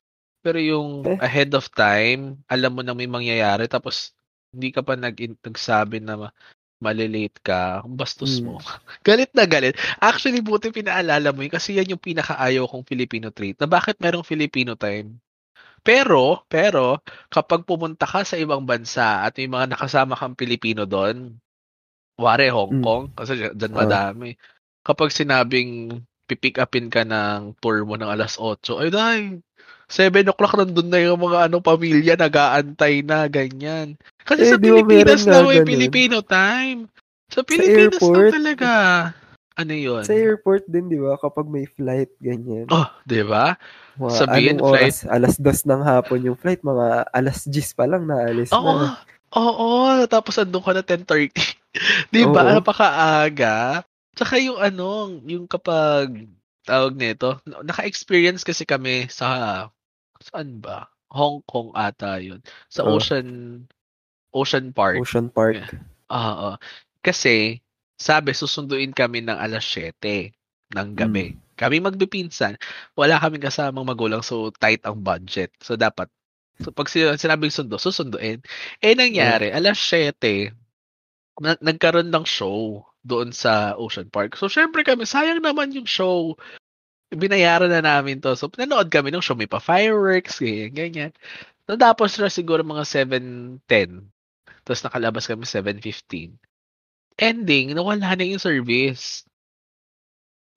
[0.44, 1.18] Pero yung Eh.
[1.18, 4.14] ahead of time, alam mo na may mangyayari tapos
[4.54, 6.34] hindi ka pa nag nagsabi na ma-
[6.78, 8.54] malilate ka, ang bastos Hmm.
[8.54, 8.54] mo.
[9.08, 9.74] galit na galit.
[9.98, 14.22] Actually, buti pinaalala mo yun kasi yan yung pinakaayaw kong Filipino trait na bakit merong
[14.22, 15.18] Filipino time.
[15.86, 17.00] Pero, pero,
[17.30, 21.38] kapag pumunta ka sa ibang bansa at may mga nakasama kang Pilipino doon,
[22.18, 22.84] ware Hong Mm.
[22.84, 24.34] Kong, kasi dyan madami.
[24.82, 29.40] Kapag sinabing pipick upin ka ng tour mo ng alas 8, ay dahil,
[29.88, 33.96] 7 o'clock nandun na yung mga ano, pamilya, nag-aantay na, ganyan.
[34.26, 35.68] Kasi Eh, sa Pilipinas na may ganun?
[35.72, 36.90] Filipino time.
[37.32, 38.32] Sa Pilipinas na airport.
[38.36, 38.70] talaga.
[39.58, 40.06] Ano yun?
[40.06, 41.18] Sa airport din, di ba?
[41.18, 42.70] Kapag may flight, ganyan.
[42.70, 43.58] Oh, di ba?
[43.98, 45.02] Mga sabihin, anong oras?
[45.02, 46.62] Alas dos ng hapon yung flight.
[46.62, 48.86] Mga alas 10 pa lang naalis Oo.
[48.86, 49.02] na.
[49.34, 51.34] Oo, tapos andun ka na 10:30.
[52.14, 52.46] 'Di ba?
[52.46, 52.54] Oo.
[52.62, 53.82] Napakaaga.
[54.14, 56.30] Tsaka yung ano, yung kapag
[56.62, 59.66] tawag nito, naka-experience kasi kami sa
[60.22, 60.86] saan ba?
[61.10, 62.38] Hong Kong ata 'yun.
[62.70, 62.96] Sa Oo.
[63.02, 63.62] Ocean
[64.30, 65.02] Ocean Park.
[65.02, 65.60] Ocean Park.
[66.14, 66.54] Oo.
[67.02, 67.58] Kasi
[67.98, 70.30] sabi susunduin kami ng alas 7
[70.72, 71.34] ng gabi.
[71.58, 72.54] Kami magpipinsan.
[72.94, 75.50] Wala kaming kasamang magulang so tight ang budget.
[75.58, 76.06] So dapat
[76.62, 78.42] so pag sin- sinabing sundo, susunduin.
[78.78, 80.54] Eh nangyari, alas 7
[81.42, 84.38] na- nagkaroon ng show doon sa Ocean Park.
[84.38, 86.38] So syempre kami, sayang naman yung show.
[87.10, 88.34] Binayaran na namin to.
[88.38, 91.12] So nanood kami ng show, may pa fireworks, ganyan, ganyan.
[91.68, 94.06] Natapos na siguro mga 7.10.
[94.64, 96.47] Tapos nakalabas kami 7.15.
[97.18, 99.26] Ending, nawala na yung service.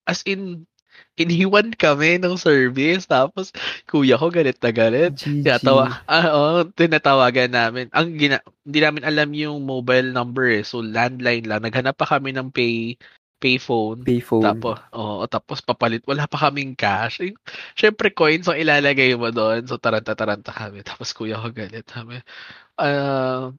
[0.05, 0.69] As in,
[1.17, 3.05] iniwan kami ng service.
[3.09, 3.49] Tapos,
[3.89, 5.13] kuya ko galit na galit.
[5.17, 5.45] GG.
[5.45, 7.85] Tinatawa, ah, oo, tinatawagan namin.
[7.93, 10.63] Ang gina, hindi namin alam yung mobile number eh.
[10.65, 11.65] So, landline lang.
[11.65, 12.95] Naghanap pa kami ng pay,
[13.41, 14.05] payphone.
[14.05, 14.45] Payphone.
[14.45, 16.05] Tapos, oo, tapos papalit.
[16.05, 17.21] Wala pa kaming cash.
[17.25, 17.33] Eh,
[17.73, 19.65] Siyempre, coins ang ilalagay mo doon.
[19.65, 20.85] So, taranta-taranta kami.
[20.85, 21.85] Tapos, kuya ko galit.
[21.89, 22.21] Sabi,
[22.77, 23.49] uh,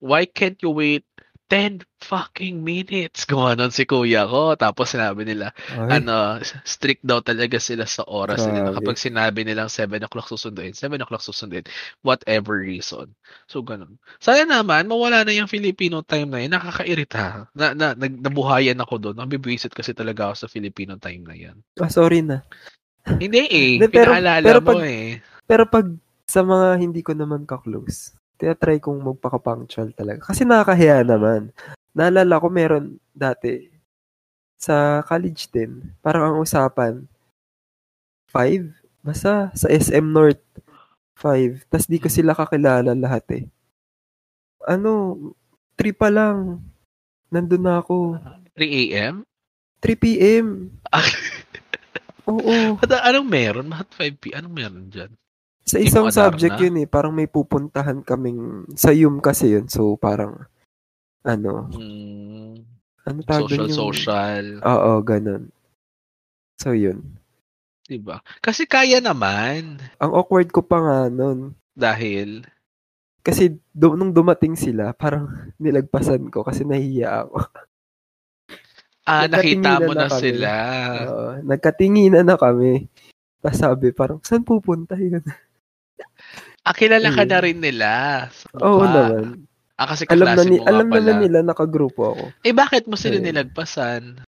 [0.00, 1.04] why can't you wait
[1.50, 3.26] 10 fucking minutes?
[3.26, 4.54] Gumanon si kuya ko.
[4.54, 8.70] Tapos, sinabi nila, Ay, ano, strict daw talaga sila sa oras nila.
[8.70, 8.76] Grabe.
[8.78, 11.66] Kapag sinabi nilang 7 o'clock susunduin, 7 o'clock susunduin.
[12.00, 13.10] Whatever reason.
[13.50, 13.98] So, ganun.
[14.16, 16.54] Sana naman, mawala na yung Filipino time na yun.
[16.54, 17.50] Nakakairita.
[17.52, 19.18] Na, na, nag, nabuhayan ako doon.
[19.18, 21.56] Nabibwisit kasi talaga ako sa Filipino time na yan.
[21.82, 22.46] ah, sorry na.
[23.18, 23.70] Hindi eh.
[23.82, 25.18] Hindi, pero- Pinaalala pero mo pag- eh.
[25.50, 25.86] Pero pag
[26.30, 30.24] sa mga hindi ko naman ka-close, tinatry kong magpaka-punctual talaga.
[30.24, 31.52] Kasi nakakahiya naman.
[31.92, 33.68] Naalala ko meron dati
[34.56, 37.04] sa college din, parang ang usapan,
[38.28, 38.72] five?
[39.00, 40.40] Basta sa SM North,
[41.16, 41.64] five.
[41.68, 43.44] Tapos di ko sila kakilala lahat eh.
[44.64, 45.16] Ano,
[45.76, 46.60] three pa lang.
[47.32, 48.20] Nandun na ako.
[48.58, 49.24] 3 a.m.?
[49.80, 50.68] 3 p.m.
[52.28, 52.76] Oo.
[52.76, 53.66] At anong meron?
[53.72, 54.36] Bakit 5 p.m.?
[54.44, 55.10] Anong meron dyan?
[55.64, 56.62] Sa isang subject na?
[56.62, 56.88] yun eh.
[56.88, 59.70] Parang may pupuntahan kaming, sa YUM kasi yun.
[59.70, 60.48] So, parang,
[61.22, 62.64] ano, Hmm,
[63.04, 63.76] ano tawag social, yung...
[63.76, 64.44] social.
[64.64, 65.52] Oo, ganun.
[66.56, 67.16] So, yun.
[67.84, 68.22] Diba?
[68.38, 69.82] Kasi kaya naman.
[69.98, 71.54] Ang awkward ko pa nga nun.
[71.74, 72.46] Dahil,
[73.20, 75.28] Kasi do, nung dumating sila, parang
[75.62, 77.36] nilagpasan ko kasi nahihiya ako.
[79.04, 80.20] ah, nakita mo na na kami.
[80.22, 80.50] sila.
[81.04, 82.88] Oo, nagkatinginan na kami.
[83.40, 85.20] Tapos sabi, parang, saan pupunta yun?
[86.70, 87.90] Ah, kilala ka na rin nila.
[88.30, 88.94] sa Oo mukha.
[88.94, 89.42] naman.
[89.74, 91.02] Ah, kasi Alam, na ni, alam pala.
[91.02, 92.24] naman nila, nakagrupo ako.
[92.46, 93.26] Eh, bakit mo sila Ayun.
[93.26, 94.22] nilagpasan?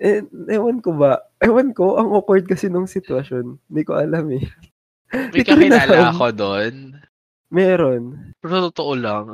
[0.00, 1.20] Eh, ewan ko ba?
[1.36, 3.60] Ewan ko, ang awkward kasi nung sitwasyon.
[3.60, 4.48] Hindi ko alam eh.
[5.12, 6.74] May kakilala ako doon.
[7.50, 8.32] Meron.
[8.40, 9.26] Pero totoo lang,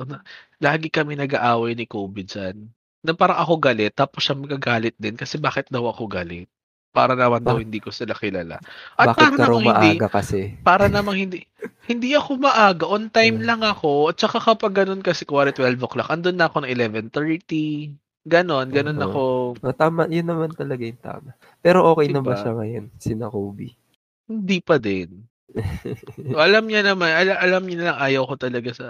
[0.59, 2.66] lagi kami nag-aaway ni Kobe dyan.
[3.05, 6.49] Na parang ako galit, tapos siya magagalit din kasi bakit daw ako galit?
[6.97, 8.57] Para naman daw Bak- hindi ko sila kilala.
[8.97, 10.40] At Bakit para ka namang hindi, kasi?
[10.64, 11.38] para namang hindi,
[11.84, 13.44] hindi ako maaga, on time Mm.
[13.44, 14.09] lang ako.
[14.09, 17.92] At saka kapag ganun kasi, kuwari 12 o'clock, andun na ako ng 11.30.
[18.24, 19.05] Ganon, ganon Oo.
[19.05, 19.22] ako.
[19.61, 21.30] Oh, tama, yun naman talaga yung tama.
[21.61, 22.40] Pero okay na ba Diba?
[22.40, 22.84] siya ngayon?
[22.97, 23.76] Sina Kobe.
[24.26, 25.22] Hindi pa din.
[26.34, 28.86] alam niya naman, ala- alam niya lang ayaw ko talaga sa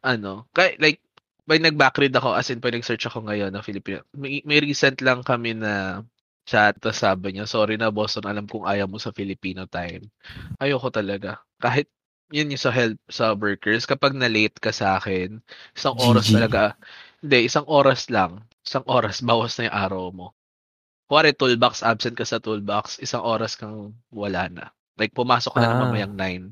[0.00, 0.98] ano, kay like
[1.44, 4.04] may nag-backread ako as in pag nag-search ako ngayon ng Filipino.
[4.12, 6.02] May, may recent lang kami na
[6.48, 10.08] chat tapos sabi niya, sorry na Boston, alam kong ayaw mo sa Filipino time.
[10.56, 11.44] Ayoko talaga.
[11.60, 11.92] Kahit
[12.32, 15.40] yun yung sa help sa workers, kapag na-late ka sa akin,
[15.76, 16.34] isang oras GG.
[16.36, 16.76] talaga,
[17.24, 20.28] hindi, isang oras lang, isang oras, bawas na yung araw mo.
[21.08, 24.64] kuwari toolbox, absent ka sa toolbox, isang oras kang wala na.
[25.00, 25.82] Like, pumasok ka na ng Ah.
[25.88, 26.44] mamayang 9.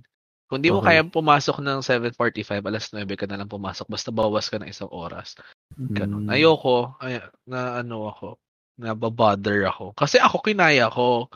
[0.49, 1.03] Kung di mo Okay.
[1.03, 3.85] kaya pumasok ng 7.45, alas 9 ka na lang pumasok.
[3.91, 5.35] Basta bawas ka ng isang oras.
[5.77, 6.25] Ganun.
[6.25, 6.31] Mm.
[6.33, 8.39] Ayoko, ay, na ano ako,
[8.77, 9.97] na babother ako.
[9.97, 11.29] Kasi ako kinaya ko,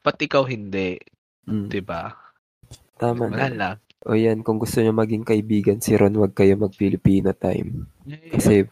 [0.00, 0.96] pati ikaw hindi,
[1.46, 1.70] Mm.
[1.70, 2.10] 'di ba?
[2.98, 3.54] Tama Wala na.
[3.54, 3.76] lang.
[4.02, 7.86] O yan, kung gusto niyo maging kaibigan si Ron, wag kayo mag-Filipino time.
[8.30, 8.66] Kasi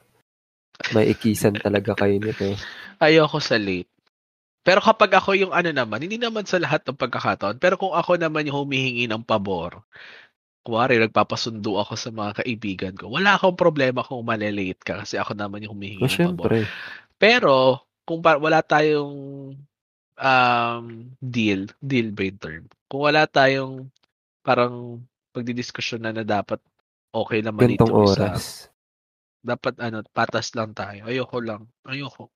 [0.91, 2.55] may ikisan talaga kayo nito.
[2.99, 3.91] ayoko sa late.
[4.65, 8.17] Pero kapag ako yung ano naman, hindi naman sa lahat ng pagkakataon, pero kung ako
[8.17, 9.85] naman yung humihingi ng pabor,
[10.65, 15.37] kuwari nagpapasundo ako sa mga kaibigan ko, wala akong problema kung malilate ka kasi ako
[15.37, 16.49] naman yung humihingi O ng pabor.
[16.49, 16.59] syempre.
[17.21, 19.17] Pero kung pa- wala tayong
[20.19, 20.85] um,
[21.19, 22.63] deal, deal ba yung term?
[22.87, 23.89] Kung wala tayong
[24.45, 25.01] parang
[25.35, 26.61] pagdidiskusyon na na dapat
[27.11, 28.45] okay naman Gantong ito isa, oras.
[29.41, 31.09] dapat ano, patas lang tayo.
[31.09, 31.63] Ayoko lang.
[31.85, 32.31] Ayoko.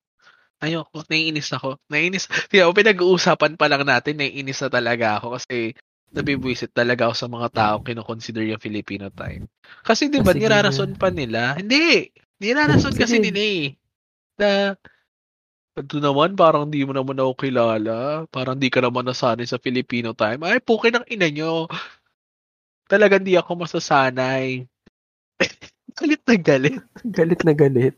[0.58, 1.04] Ayoko.
[1.06, 1.78] Naiinis ako.
[1.86, 2.26] Naiinis.
[2.50, 5.76] Kaya pinag-uusapan pa lang natin, naiinis na talaga ako kasi
[6.08, 9.44] nabibwisit talaga ako sa mga tao kinoconsider yung Filipino time.
[9.84, 11.52] Kasi di ba, Sige nirarason pa nila.
[11.60, 12.08] Hindi!
[12.40, 13.64] Nirarason kasi nila eh.
[14.40, 14.48] Na,
[15.78, 18.26] ito naman, parang di mo naman ako kilala.
[18.28, 20.42] Parang di ka naman nasanay sa Filipino time.
[20.44, 21.70] Ay, pukin ng ina nyo.
[22.90, 24.66] Talagang di ako masasanay.
[25.98, 26.82] galit na galit.
[27.16, 27.94] Galit na galit.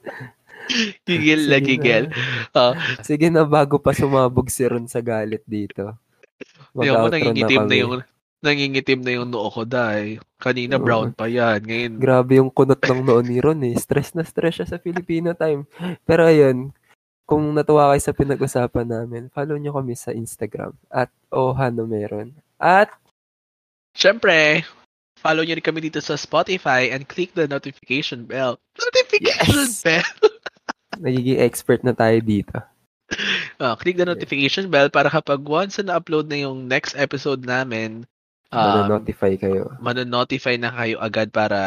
[1.03, 2.05] Gigil na gigil.
[2.55, 5.99] Ah, Sige na, bago pa sumabog si Ron sa galit dito.
[6.72, 7.81] Mag-outro nangingitim na, kami.
[7.83, 7.93] yung
[8.41, 10.22] nangingitim na yung noo ko dahil.
[10.39, 10.85] Kanina Oo.
[10.85, 11.61] brown pa yan.
[11.66, 13.74] Ngayon, Grabe yung kunot ng noon ni Ron eh.
[13.76, 15.66] Stress na stress siya sa Filipino time.
[16.07, 16.70] Pero ayun,
[17.31, 22.35] kung natuwa kayo sa pinag-usapan namin, follow nyo kami sa Instagram at Ohano meron.
[22.59, 22.91] At
[23.95, 24.66] syempre,
[25.14, 28.59] follow nyo rin kami dito sa Spotify and click the notification bell.
[28.74, 29.87] Notification Yes!
[29.87, 30.11] bell!
[31.07, 32.59] nagiging expert na tayo dito.
[33.57, 38.07] Ah, click the notification bell para kapag once na upload na yung next episode namin,
[38.51, 39.70] um, Mano-notify kayo.
[39.78, 41.59] manonotify na kayo agad para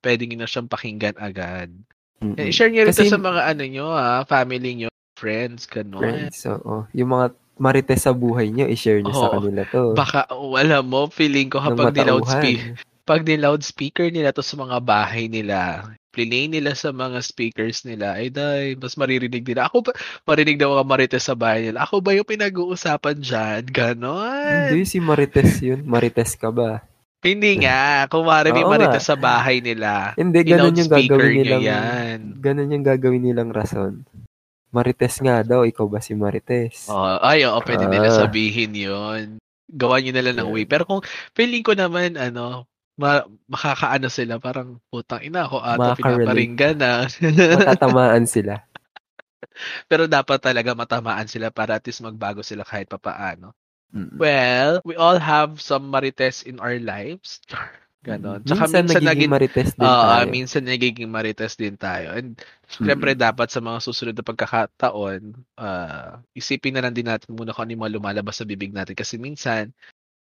[0.00, 1.72] pwede nyo na siyang pakinggan agad.
[2.20, 2.36] Mm-mm.
[2.36, 6.00] Eh, share nyo rin Kasi- sa mga ano nyo, ah, family nyo, friends, gano'n.
[6.00, 6.84] Friends, oo.
[6.92, 9.40] Yung mga marites sa buhay nyo, i-share nyo sa Oo.
[9.40, 9.96] kanila to.
[9.96, 12.76] Baka, oh, alam mo, feeling ko kapag ni-loudspeaker,
[13.08, 18.32] pag ni-loudspeaker nila to sa mga bahay nila, play nila sa mga speakers nila, ay
[18.32, 19.68] day, mas maririnig nila.
[19.68, 19.92] Ako ba,
[20.24, 21.84] marinig na mga marites sa bahay nila.
[21.84, 23.62] Ako ba yung pinag-uusapan dyan?
[23.68, 24.72] Ganon.
[24.72, 25.84] Hindi, si Marites yun.
[25.84, 26.84] Marites ka ba?
[27.20, 28.08] Hindi nga.
[28.08, 29.10] Kung mari may Oo marites nga.
[29.12, 31.62] sa bahay nila, Hindi, ganun yung gagawin nilang...
[31.64, 32.18] yan.
[32.40, 34.04] Ganun yung gagawin nilang rason.
[34.76, 36.84] Marites nga daw, ikaw ba si Marites?
[36.92, 37.92] Oh, ay, oo, pwede Ah.
[37.92, 40.54] nila sabihin yon Gawa nyo na lang ng Yeah.
[40.54, 40.64] way.
[40.68, 41.00] Pero kung
[41.32, 47.08] feeling ko naman, ano, ma- makakaano sila, parang putang ina ako ata pinaparinggan na.
[47.58, 48.62] Matatamaan sila.
[49.88, 53.56] Pero dapat talaga matamaan sila para at least magbago sila kahit papaano.
[53.90, 54.18] Mm.
[54.18, 57.40] Well, we all have some marites in our lives.
[58.06, 58.38] Ganon.
[58.46, 60.30] Tsaka minsan, minsan, nagiging Marites din Oo, tayo.
[60.30, 62.14] minsan nagiging marites din tayo.
[62.14, 62.38] And
[62.70, 65.20] syempre dapat sa mga susunod na pagkakataon,
[65.58, 68.94] ah, isipin na lang din natin muna kung ano yung mga lumalabas sa bibig natin.
[68.94, 69.74] Kasi minsan,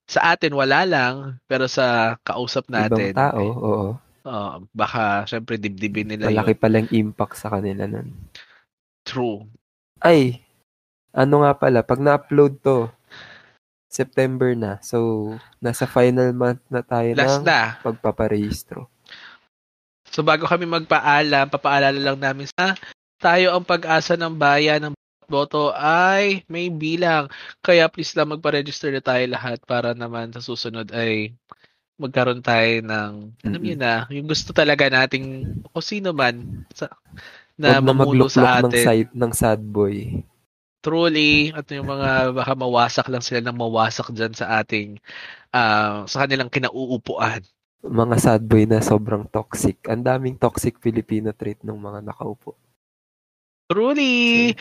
[0.08, 3.90] sa atin wala lang, pero sa kausap natin, Ibang tao, oo.
[4.24, 6.62] ah, baka syempre dibdibin nila Malaki yun.
[6.64, 8.08] palang impact sa kanila nun.
[9.04, 9.44] True.
[10.00, 10.40] Ay,
[11.12, 12.88] ano nga pala, pag na-upload to,
[13.96, 14.84] September na.
[14.84, 15.32] So,
[15.64, 17.80] nasa final month na tayo Last ng na.
[17.80, 18.92] pagpaparehistro.
[20.16, 22.72] So bago kami magpaalam, papaalala lang namin sa
[23.20, 24.96] tayo ang pag-asa ng bayan ng
[25.28, 27.28] boto ay may bilang.
[27.60, 31.36] Kaya please lang magpa-register na tayo lahat para naman sa susunod ay
[32.00, 33.12] magkaroon tayo ng,
[33.44, 36.92] alam yun na, yung gusto talaga nating, o sino man, sa,
[37.56, 38.84] na na mamuno sa ng, atin.
[38.84, 40.20] side, ng sad boy.
[40.86, 45.02] Truly, at yung mga baka mawasak lang sila ng mawasak dyan sa ating,
[45.50, 47.42] ah, sa kanilang kinauupuan.
[47.82, 49.82] Mga sad boy na sobrang toxic.
[49.90, 52.54] Ang daming toxic Filipino trait ng mga nakaupo.
[53.66, 54.54] Truly!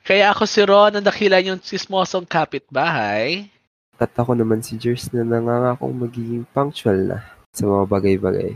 [0.00, 3.52] Kaya ako si Ron, ang dakila yung sismosong kapitbahay.
[4.00, 7.18] At ako naman si Jers na nangangakong magiging punctual na
[7.52, 8.50] sa mga bagay-bagay.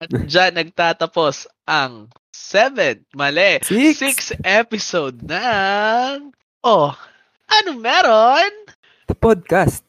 [0.00, 4.32] At dyan nagtatapos ang 7, mali, Six!
[4.32, 6.32] 6 episode ng
[6.64, 6.96] Oh,
[7.46, 8.48] ano meron?
[9.04, 9.84] The podcast!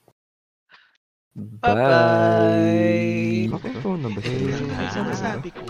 [1.34, 3.50] Bye-bye!
[3.50, 4.56] Pakito na ba sa'yo?
[4.70, 5.64] Ano sabi ko?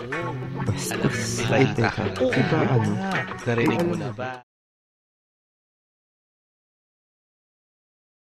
[0.66, 0.92] Basta.
[0.98, 2.04] Alam mo, Ay, bata teka.
[2.10, 2.26] ka.
[2.34, 2.90] Iba ano?
[3.46, 4.42] Narinig mo na ba?